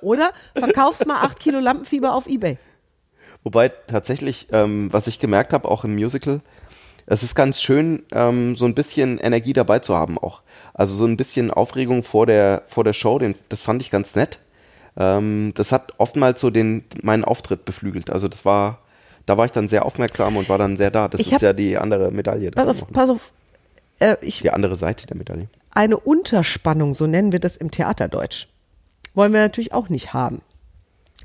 Oder 0.01 0.33
verkaufst 0.55 1.05
mal 1.05 1.21
acht 1.21 1.39
Kilo 1.39 1.59
Lampenfieber 1.59 2.13
auf 2.13 2.27
Ebay. 2.27 2.57
Wobei 3.43 3.69
tatsächlich, 3.69 4.47
ähm, 4.51 4.91
was 4.91 5.07
ich 5.07 5.19
gemerkt 5.19 5.53
habe, 5.53 5.69
auch 5.69 5.83
im 5.83 5.93
Musical, 5.95 6.41
es 7.05 7.23
ist 7.23 7.35
ganz 7.35 7.61
schön, 7.61 8.03
ähm, 8.11 8.55
so 8.55 8.65
ein 8.65 8.75
bisschen 8.75 9.17
Energie 9.17 9.53
dabei 9.53 9.79
zu 9.79 9.95
haben 9.95 10.17
auch. 10.17 10.41
Also 10.73 10.95
so 10.95 11.05
ein 11.05 11.17
bisschen 11.17 11.49
Aufregung 11.49 12.03
vor 12.03 12.25
der, 12.25 12.63
vor 12.67 12.83
der 12.83 12.93
Show, 12.93 13.17
den, 13.17 13.35
das 13.49 13.61
fand 13.61 13.81
ich 13.81 13.89
ganz 13.89 14.15
nett. 14.15 14.39
Ähm, 14.99 15.53
das 15.55 15.71
hat 15.71 15.93
oftmals 15.97 16.39
so 16.41 16.49
den, 16.49 16.83
meinen 17.01 17.23
Auftritt 17.23 17.65
beflügelt. 17.65 18.09
Also 18.09 18.27
das 18.27 18.43
war, 18.45 18.79
da 19.25 19.37
war 19.37 19.45
ich 19.45 19.51
dann 19.51 19.67
sehr 19.67 19.85
aufmerksam 19.85 20.35
und 20.37 20.49
war 20.49 20.57
dann 20.57 20.75
sehr 20.77 20.91
da. 20.91 21.07
Das 21.07 21.21
Ich 21.21 21.31
ist 21.31 21.41
ja 21.41 21.53
die 21.53 21.77
andere 21.77 22.11
Medaille. 22.11 22.51
Pass 22.51 22.67
auf, 22.67 22.87
pass 22.91 23.09
auf. 23.09 23.31
Äh, 23.99 24.17
ich, 24.21 24.41
Die 24.41 24.51
andere 24.51 24.75
Seite 24.75 25.07
der 25.07 25.17
Medaille. 25.17 25.47
eine 25.71 25.97
Unterspannung, 25.97 26.95
so 26.95 27.07
nennen 27.07 27.31
wir 27.31 27.39
das 27.39 27.57
im 27.57 27.71
Theaterdeutsch, 27.71 28.47
wollen 29.13 29.33
wir 29.33 29.41
natürlich 29.41 29.73
auch 29.73 29.89
nicht 29.89 30.13
haben. 30.13 30.41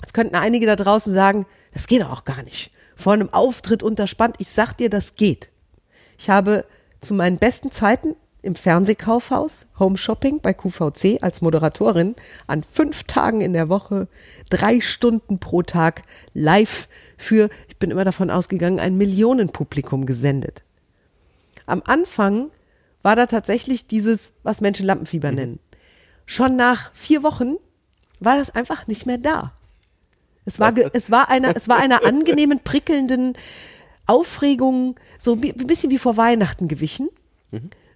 Jetzt 0.01 0.15
könnten 0.15 0.35
einige 0.37 0.67
da 0.67 0.77
draußen 0.77 1.13
sagen, 1.13 1.47
das 1.73 1.87
geht 1.87 2.03
doch 2.03 2.11
auch 2.11 2.25
gar 2.25 2.43
nicht. 2.43 2.71
Vor 2.97 3.13
einem 3.13 3.33
Auftritt 3.33 3.83
unterspannt. 3.83 4.37
Ich 4.39 4.51
sag 4.51 4.75
dir, 4.75 4.91
das 4.91 5.15
geht. 5.17 5.51
Ich 6.19 6.31
habe 6.31 6.65
zu 7.01 7.15
meinen 7.15 7.39
besten 7.39 7.71
Zeiten 7.73 8.15
im 8.45 8.55
Fernsehkaufhaus 8.55 9.67
Home 9.79 9.97
Shopping 9.97 10.41
bei 10.41 10.53
QVC 10.53 11.23
als 11.23 11.41
Moderatorin 11.41 12.15
an 12.47 12.63
fünf 12.63 13.05
Tagen 13.05 13.41
in 13.41 13.53
der 13.53 13.69
Woche, 13.69 14.07
drei 14.51 14.81
Stunden 14.81 15.41
pro 15.41 15.63
Tag 15.63 16.03
live 16.35 16.89
für, 17.17 17.49
ich 17.69 17.79
bin 17.79 17.91
immer 17.91 18.05
davon 18.05 18.31
ausgegangen, 18.31 18.79
ein 18.79 18.97
Millionenpublikum 18.97 20.07
gesendet. 20.07 20.63
Am 21.67 21.83
Anfang 21.85 22.51
war 23.03 23.17
da 23.17 23.27
tatsächlich 23.27 23.87
dieses, 23.87 24.33
was 24.43 24.61
Menschen 24.61 24.87
Lampenfieber 24.87 25.33
nennen. 25.33 25.59
Schon 26.27 26.57
nach 26.57 26.91
vier 26.95 27.23
Wochen 27.23 27.57
war 28.21 28.37
das 28.37 28.51
einfach 28.51 28.87
nicht 28.87 29.07
mehr 29.07 29.19
da. 29.19 29.53
Es 30.45 30.61
war, 30.61 30.75
es 30.93 31.11
war 31.11 31.29
einer, 31.31 31.57
es 31.57 31.69
war 31.69 31.79
einer 31.79 32.05
angenehmen, 32.05 32.61
prickelnden 32.61 33.35
Aufregung, 34.07 34.97
so 35.19 35.33
ein 35.33 35.41
bisschen 35.41 35.91
wie 35.91 35.99
vor 35.99 36.19
Weihnachten 36.19 36.69
gewichen. 36.69 37.09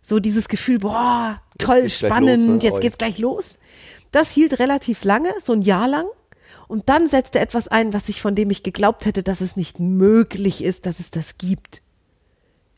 So 0.02 0.20
dieses 0.20 0.48
Gefühl, 0.48 0.78
boah, 0.78 1.40
toll, 1.58 1.80
gleich 1.80 1.96
spannend, 1.96 2.46
los, 2.46 2.62
ne? 2.62 2.68
jetzt 2.68 2.80
geht's 2.80 2.98
gleich 2.98 3.18
los. 3.18 3.58
Das 4.12 4.30
hielt 4.30 4.58
relativ 4.58 5.04
lange, 5.04 5.32
so 5.40 5.52
ein 5.52 5.62
Jahr 5.62 5.88
lang. 5.88 6.06
Und 6.66 6.88
dann 6.88 7.08
setzte 7.08 7.40
etwas 7.40 7.68
ein, 7.68 7.92
was 7.92 8.08
ich, 8.08 8.20
von 8.20 8.34
dem 8.34 8.50
ich 8.50 8.62
geglaubt 8.62 9.06
hätte, 9.06 9.22
dass 9.22 9.40
es 9.40 9.56
nicht 9.56 9.80
möglich 9.80 10.62
ist, 10.62 10.86
dass 10.86 11.00
es 11.00 11.10
das 11.10 11.38
gibt. 11.38 11.82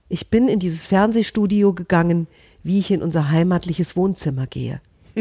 Ich 0.08 0.28
bin 0.28 0.48
in 0.48 0.58
dieses 0.58 0.86
Fernsehstudio 0.86 1.72
gegangen, 1.72 2.26
wie 2.62 2.78
ich 2.78 2.90
in 2.90 3.02
unser 3.02 3.30
heimatliches 3.30 3.96
Wohnzimmer 3.96 4.46
gehe. 4.46 4.80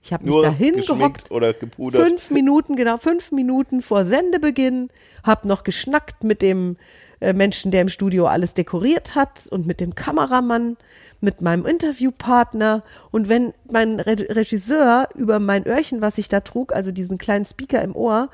Ich 0.00 0.12
habe 0.14 0.24
mich 0.24 0.42
dahin 0.42 0.80
gehockt, 0.80 1.30
oder 1.30 1.52
gepudert. 1.52 2.02
fünf 2.02 2.30
Minuten, 2.30 2.76
genau, 2.76 2.96
fünf 2.96 3.30
Minuten 3.30 3.82
vor 3.82 4.06
Sendebeginn, 4.06 4.88
habe 5.22 5.46
noch 5.46 5.64
geschnackt 5.64 6.24
mit 6.24 6.40
dem 6.40 6.78
äh, 7.20 7.34
Menschen, 7.34 7.70
der 7.70 7.82
im 7.82 7.90
Studio 7.90 8.26
alles 8.26 8.54
dekoriert 8.54 9.14
hat 9.14 9.48
und 9.50 9.66
mit 9.66 9.82
dem 9.82 9.94
Kameramann, 9.94 10.78
mit 11.20 11.42
meinem 11.42 11.66
Interviewpartner. 11.66 12.82
Und 13.10 13.28
wenn 13.28 13.52
mein 13.70 14.00
Re 14.00 14.16
Regisseur 14.30 15.08
über 15.14 15.38
mein 15.38 15.66
Öhrchen, 15.66 16.00
was 16.00 16.18
ich 16.18 16.28
da 16.28 16.40
trug, 16.40 16.72
also 16.72 16.92
diesen 16.92 17.18
kleinen 17.18 17.44
Speaker 17.44 17.82
im 17.82 17.96
Ohr, 17.96 18.30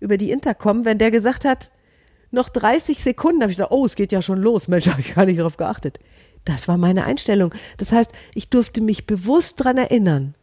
über 0.00 0.16
die 0.16 0.30
Intercom, 0.30 0.84
wenn 0.84 0.98
der 0.98 1.10
gesagt 1.10 1.44
hat, 1.44 1.70
noch 2.30 2.48
30 2.48 3.02
Sekunden, 3.02 3.42
habe 3.42 3.52
ich 3.52 3.58
gedacht, 3.58 3.72
oh, 3.72 3.86
es 3.86 3.94
geht 3.94 4.12
ja 4.12 4.20
schon 4.20 4.40
los. 4.40 4.68
Mensch, 4.68 4.88
habe 4.88 5.00
ich 5.00 5.14
gar 5.14 5.24
nicht 5.24 5.38
darauf 5.38 5.56
geachtet. 5.56 5.98
Das 6.44 6.68
war 6.68 6.76
meine 6.76 7.04
Einstellung. 7.04 7.54
Das 7.78 7.92
heißt, 7.92 8.10
ich 8.34 8.50
durfte 8.50 8.80
mich 8.82 9.06
bewusst 9.06 9.64
dran 9.64 9.78
erinnern, 9.78 10.34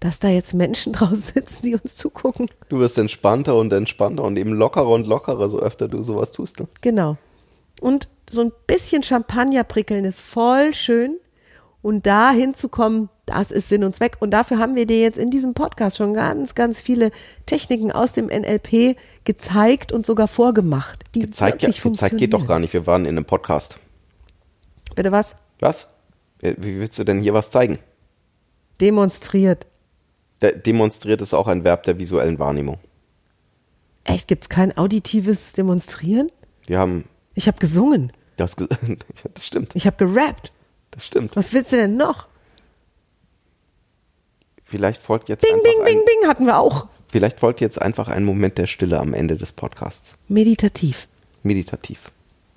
dass 0.00 0.20
da 0.20 0.28
jetzt 0.28 0.54
Menschen 0.54 0.92
draußen 0.94 1.20
sitzen, 1.34 1.66
die 1.66 1.74
uns 1.74 1.96
zugucken. 1.96 2.48
Du 2.68 2.78
wirst 2.78 2.98
entspannter 2.98 3.56
und 3.56 3.72
entspannter 3.72 4.24
und 4.24 4.36
eben 4.36 4.52
lockerer 4.52 4.90
und 4.90 5.06
lockerer, 5.06 5.48
so 5.48 5.58
öfter 5.58 5.88
du 5.88 6.02
sowas 6.02 6.32
tust. 6.32 6.60
Ne? 6.60 6.68
Genau. 6.80 7.16
Und 7.80 8.08
so 8.30 8.42
ein 8.42 8.52
bisschen 8.66 9.02
Champagner 9.02 9.64
prickeln 9.64 10.04
ist 10.04 10.20
voll 10.20 10.74
schön. 10.74 11.16
Und 11.80 12.06
da 12.06 12.32
hinzukommen, 12.32 13.08
das 13.24 13.50
ist 13.50 13.68
Sinn 13.68 13.84
und 13.84 13.94
Zweck. 13.94 14.16
Und 14.20 14.32
dafür 14.32 14.58
haben 14.58 14.74
wir 14.74 14.86
dir 14.86 15.00
jetzt 15.00 15.18
in 15.18 15.30
diesem 15.30 15.54
Podcast 15.54 15.96
schon 15.96 16.12
ganz, 16.14 16.54
ganz 16.54 16.80
viele 16.80 17.10
Techniken 17.46 17.92
aus 17.92 18.12
dem 18.12 18.26
NLP 18.26 18.96
gezeigt 19.24 19.92
und 19.92 20.04
sogar 20.04 20.28
vorgemacht, 20.28 21.04
die 21.14 21.20
Gezeigt, 21.20 21.62
ja, 21.62 21.68
wirklich 21.68 21.80
funktionieren. 21.80 22.16
gezeigt 22.16 22.32
geht 22.32 22.32
doch 22.32 22.46
gar 22.46 22.58
nicht. 22.58 22.72
Wir 22.72 22.86
waren 22.86 23.04
in 23.04 23.16
einem 23.16 23.24
Podcast. 23.24 23.78
Bitte 24.94 25.12
was? 25.12 25.36
Was? 25.60 25.88
Wie 26.40 26.54
wie 26.58 26.80
willst 26.80 26.98
du 26.98 27.04
denn 27.04 27.20
hier 27.20 27.34
was 27.34 27.50
zeigen? 27.50 27.78
Demonstriert. 28.80 29.66
Der 30.42 30.52
demonstriert 30.52 31.20
ist 31.20 31.34
auch 31.34 31.48
ein 31.48 31.64
Verb 31.64 31.82
der 31.84 31.98
visuellen 31.98 32.38
Wahrnehmung. 32.38 32.78
Echt, 34.04 34.28
gibt's 34.28 34.48
kein 34.48 34.76
auditives 34.76 35.52
Demonstrieren? 35.52 36.30
Wir 36.66 36.78
haben 36.78 37.04
Ich 37.34 37.46
habe 37.46 37.58
gesungen. 37.58 38.12
das, 38.36 38.56
das 39.34 39.46
stimmt, 39.46 39.74
Ich 39.74 39.86
habe 39.86 39.96
gerappt. 39.96 40.52
Das 40.98 41.06
stimmt. 41.06 41.36
Was 41.36 41.52
willst 41.52 41.70
du 41.70 41.76
denn 41.76 41.96
noch? 41.96 42.26
Vielleicht 44.64 45.00
folgt 45.02 45.28
jetzt 45.28 45.42
Bing, 45.42 45.52
einfach 45.54 45.62
bing, 45.64 45.84
bing, 45.84 46.04
bing 46.04 46.28
hatten 46.28 46.44
wir 46.46 46.58
auch. 46.58 46.88
Vielleicht 47.08 47.38
folgt 47.38 47.60
jetzt 47.60 47.80
einfach 47.80 48.08
ein 48.08 48.24
Moment 48.24 48.58
der 48.58 48.66
Stille 48.66 48.98
am 48.98 49.14
Ende 49.14 49.36
des 49.36 49.52
Podcasts. 49.52 50.14
Meditativ. 50.26 51.06
Meditativ. 51.44 52.10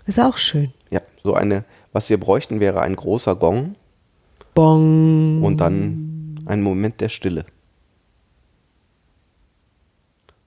Ist 0.07 0.19
auch 0.19 0.37
schön. 0.37 0.73
Ja, 0.89 1.01
so 1.23 1.35
eine, 1.35 1.63
was 1.93 2.09
wir 2.09 2.19
bräuchten, 2.19 2.59
wäre 2.59 2.81
ein 2.81 2.95
großer 2.95 3.35
Gong 3.35 3.75
Bong. 4.55 5.43
und 5.43 5.57
dann 5.61 6.39
ein 6.47 6.63
Moment 6.63 6.99
der 6.99 7.09
Stille. 7.09 7.45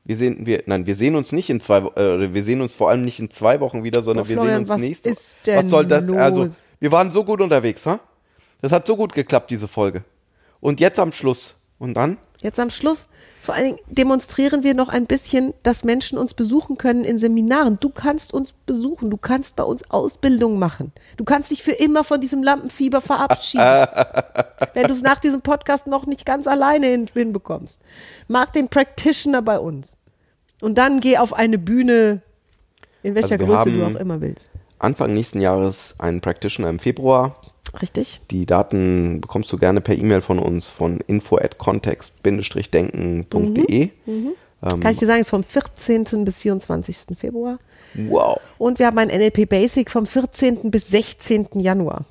Wir 0.06 0.18
sehen, 0.18 0.44
wir, 0.44 0.64
nein, 0.66 0.84
wir 0.84 0.96
sehen 0.96 1.16
uns 1.16 1.32
nicht 1.32 1.48
in 1.48 1.60
zwei, 1.60 1.78
äh, 1.78 2.34
wir 2.34 2.42
sehen 2.44 2.60
uns 2.60 2.74
vor 2.74 2.90
allem 2.90 3.04
nicht 3.06 3.20
in 3.20 3.30
zwei 3.30 3.60
Wochen 3.60 3.84
wieder, 3.84 4.02
sondern 4.02 4.26
Oh, 4.26 4.28
wir 4.28 4.36
Florian, 4.36 4.54
sehen 4.56 4.60
uns 4.60 4.68
was 4.68 4.80
nächste. 4.80 5.08
ist 5.10 5.36
denn 5.46 5.56
was 5.64 5.70
soll 5.70 5.86
das? 5.86 6.04
los? 6.04 6.16
Also, 6.18 6.50
wir 6.84 6.92
waren 6.92 7.10
so 7.10 7.24
gut 7.24 7.40
unterwegs, 7.40 7.86
ha? 7.86 7.98
Das 8.60 8.70
hat 8.70 8.86
so 8.86 8.94
gut 8.94 9.14
geklappt, 9.14 9.50
diese 9.50 9.68
Folge. 9.68 10.04
Und 10.60 10.80
jetzt 10.80 10.98
am 10.98 11.12
Schluss. 11.12 11.54
Und 11.78 11.94
dann? 11.94 12.18
Jetzt 12.42 12.60
am 12.60 12.68
Schluss, 12.68 13.06
vor 13.42 13.54
allen 13.54 13.64
Dingen 13.64 13.78
demonstrieren 13.86 14.62
wir 14.64 14.74
noch 14.74 14.90
ein 14.90 15.06
bisschen, 15.06 15.54
dass 15.62 15.84
Menschen 15.84 16.18
uns 16.18 16.34
besuchen 16.34 16.76
können 16.76 17.02
in 17.04 17.18
Seminaren. 17.18 17.80
Du 17.80 17.88
kannst 17.88 18.34
uns 18.34 18.52
besuchen, 18.52 19.08
du 19.08 19.16
kannst 19.16 19.56
bei 19.56 19.62
uns 19.62 19.90
Ausbildung 19.90 20.58
machen. 20.58 20.92
Du 21.16 21.24
kannst 21.24 21.50
dich 21.50 21.62
für 21.62 21.72
immer 21.72 22.04
von 22.04 22.20
diesem 22.20 22.42
Lampenfieber 22.42 23.00
verabschieden. 23.00 23.64
wenn 24.74 24.86
du 24.86 24.92
es 24.92 25.00
nach 25.00 25.20
diesem 25.20 25.40
Podcast 25.40 25.86
noch 25.86 26.04
nicht 26.04 26.26
ganz 26.26 26.46
alleine 26.46 26.88
hin, 26.88 27.06
hinbekommst. 27.10 27.80
Mach 28.28 28.50
den 28.50 28.68
Practitioner 28.68 29.40
bei 29.40 29.58
uns. 29.58 29.96
Und 30.60 30.76
dann 30.76 31.00
geh 31.00 31.16
auf 31.16 31.32
eine 31.32 31.56
Bühne, 31.56 32.20
in 33.02 33.14
welcher 33.14 33.40
Also 33.40 33.46
Größe 33.46 33.72
du 33.72 33.86
auch 33.86 33.98
immer 33.98 34.20
willst. 34.20 34.50
Anfang 34.84 35.14
nächsten 35.14 35.40
Jahres 35.40 35.94
einen 35.98 36.20
Practitioner 36.20 36.70
im 36.70 36.78
Februar. 36.78 37.34
Richtig? 37.80 38.20
Die 38.30 38.46
Daten 38.46 39.20
bekommst 39.20 39.52
du 39.52 39.56
gerne 39.56 39.80
per 39.80 39.98
E-Mail 39.98 40.20
von 40.20 40.38
uns 40.38 40.68
von 40.68 41.00
info 41.06 41.38
at 41.38 41.58
context-denken.de. 41.58 43.90
Mhm. 44.06 44.32
Ähm, 44.62 44.80
Kann 44.80 44.92
ich 44.92 44.98
dir 44.98 45.06
sagen, 45.06 45.20
ist 45.20 45.30
vom 45.30 45.44
14. 45.44 46.24
bis 46.24 46.38
24. 46.38 47.16
Februar. 47.16 47.58
wow. 47.94 48.38
Und 48.58 48.78
wir 48.78 48.86
haben 48.86 48.98
ein 48.98 49.08
NLP 49.08 49.48
Basic 49.48 49.90
vom 49.90 50.06
14. 50.06 50.70
bis 50.70 50.88
16. 50.88 51.48
Januar. 51.54 52.04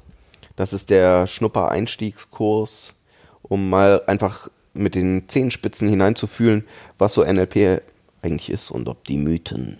Das 0.55 0.73
ist 0.73 0.89
der 0.89 1.27
Schnupper-Einstiegskurs, 1.27 2.95
um 3.41 3.69
mal 3.69 4.01
einfach 4.05 4.49
mit 4.73 4.95
den 4.95 5.29
Zehenspitzen 5.29 5.89
hineinzufühlen, 5.89 6.65
was 6.97 7.13
so 7.13 7.23
NLP 7.23 7.81
eigentlich 8.21 8.49
ist 8.49 8.71
und 8.71 8.87
ob 8.87 9.03
die 9.05 9.17
Mythen 9.17 9.79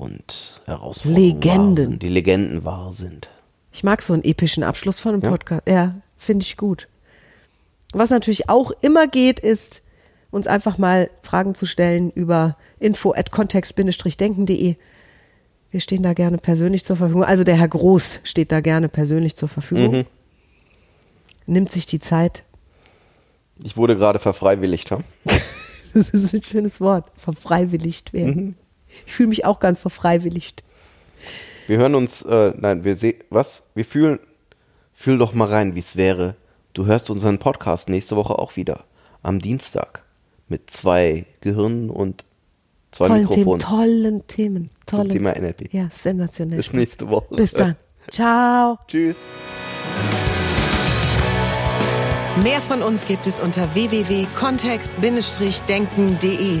und 0.00 0.60
Herausforderungen 0.66 1.34
Legenden. 1.34 1.90
sind, 1.90 2.02
die 2.02 2.08
Legenden 2.08 2.64
wahr 2.64 2.92
sind. 2.92 3.28
Ich 3.72 3.84
mag 3.84 4.02
so 4.02 4.12
einen 4.14 4.24
epischen 4.24 4.62
Abschluss 4.62 4.98
von 4.98 5.12
einem 5.14 5.22
Ja. 5.22 5.30
Podcast. 5.30 5.62
Ja, 5.68 5.94
finde 6.16 6.44
ich 6.44 6.56
gut. 6.56 6.88
Was 7.92 8.10
natürlich 8.10 8.48
auch 8.48 8.70
immer 8.80 9.06
geht, 9.06 9.40
ist, 9.40 9.82
uns 10.30 10.46
einfach 10.46 10.78
mal 10.78 11.10
Fragen 11.22 11.54
zu 11.54 11.66
stellen 11.66 12.10
über 12.10 12.56
info 12.78 13.12
at 13.12 13.30
kontext-denken.de. 13.30 14.76
Wir 15.72 15.80
stehen 15.80 16.02
da 16.02 16.14
gerne 16.14 16.38
persönlich 16.38 16.84
zur 16.84 16.96
Verfügung. 16.96 17.24
Also 17.24 17.44
der 17.44 17.56
Herr 17.56 17.68
Groß 17.68 18.20
steht 18.24 18.50
da 18.52 18.60
gerne 18.60 18.88
persönlich 18.88 19.36
zur 19.36 19.48
Verfügung. 19.48 19.98
Mhm. 19.98 20.06
Nimmt 21.46 21.70
sich 21.70 21.86
die 21.86 22.00
Zeit. 22.00 22.42
Ich 23.62 23.76
wurde 23.76 23.96
gerade 23.96 24.18
verfreiwilligt. 24.18 24.90
Ha? 24.90 25.00
Das 25.92 26.10
ist 26.10 26.32
ein 26.32 26.42
schönes 26.44 26.80
Wort. 26.80 27.10
Verfreiwilligt 27.16 28.12
werden. 28.12 28.34
Mhm. 28.36 28.54
Ich 29.06 29.12
fühle 29.12 29.28
mich 29.28 29.44
auch 29.44 29.60
ganz 29.60 29.80
verfreiwilligt. 29.80 30.62
Wir 31.66 31.78
hören 31.78 31.94
uns, 31.94 32.22
äh, 32.22 32.52
nein, 32.56 32.84
wir 32.84 32.96
sehen, 32.96 33.16
was? 33.30 33.64
Wir 33.74 33.84
fühlen, 33.84 34.18
fühl 34.92 35.18
doch 35.18 35.34
mal 35.34 35.48
rein, 35.48 35.74
wie 35.74 35.80
es 35.80 35.96
wäre. 35.96 36.36
Du 36.72 36.86
hörst 36.86 37.10
unseren 37.10 37.38
Podcast 37.38 37.88
nächste 37.88 38.16
Woche 38.16 38.38
auch 38.38 38.56
wieder. 38.56 38.84
Am 39.22 39.40
Dienstag. 39.40 40.02
Mit 40.48 40.70
zwei 40.70 41.26
Gehirnen 41.40 41.90
und 41.90 42.24
zwei 42.90 43.06
Tollen 43.08 43.28
Themen, 43.28 43.38
Mikrofonen. 43.38 43.60
tollen 43.60 44.26
Themen. 44.26 44.70
Zum 44.86 44.96
Tollen 44.98 45.10
Thema 45.10 45.32
NLP. 45.38 45.72
Ja, 45.72 45.88
sensationell. 45.96 46.56
Bis 46.56 46.72
nächste 46.72 47.08
Woche. 47.08 47.34
Bis 47.34 47.52
dann. 47.52 47.76
Ciao. 48.10 48.78
Tschüss. 48.88 49.18
Mehr 52.42 52.62
von 52.62 52.82
uns 52.82 53.06
gibt 53.06 53.26
es 53.26 53.38
unter 53.38 53.74
www.kontext-denken.de. 53.74 56.60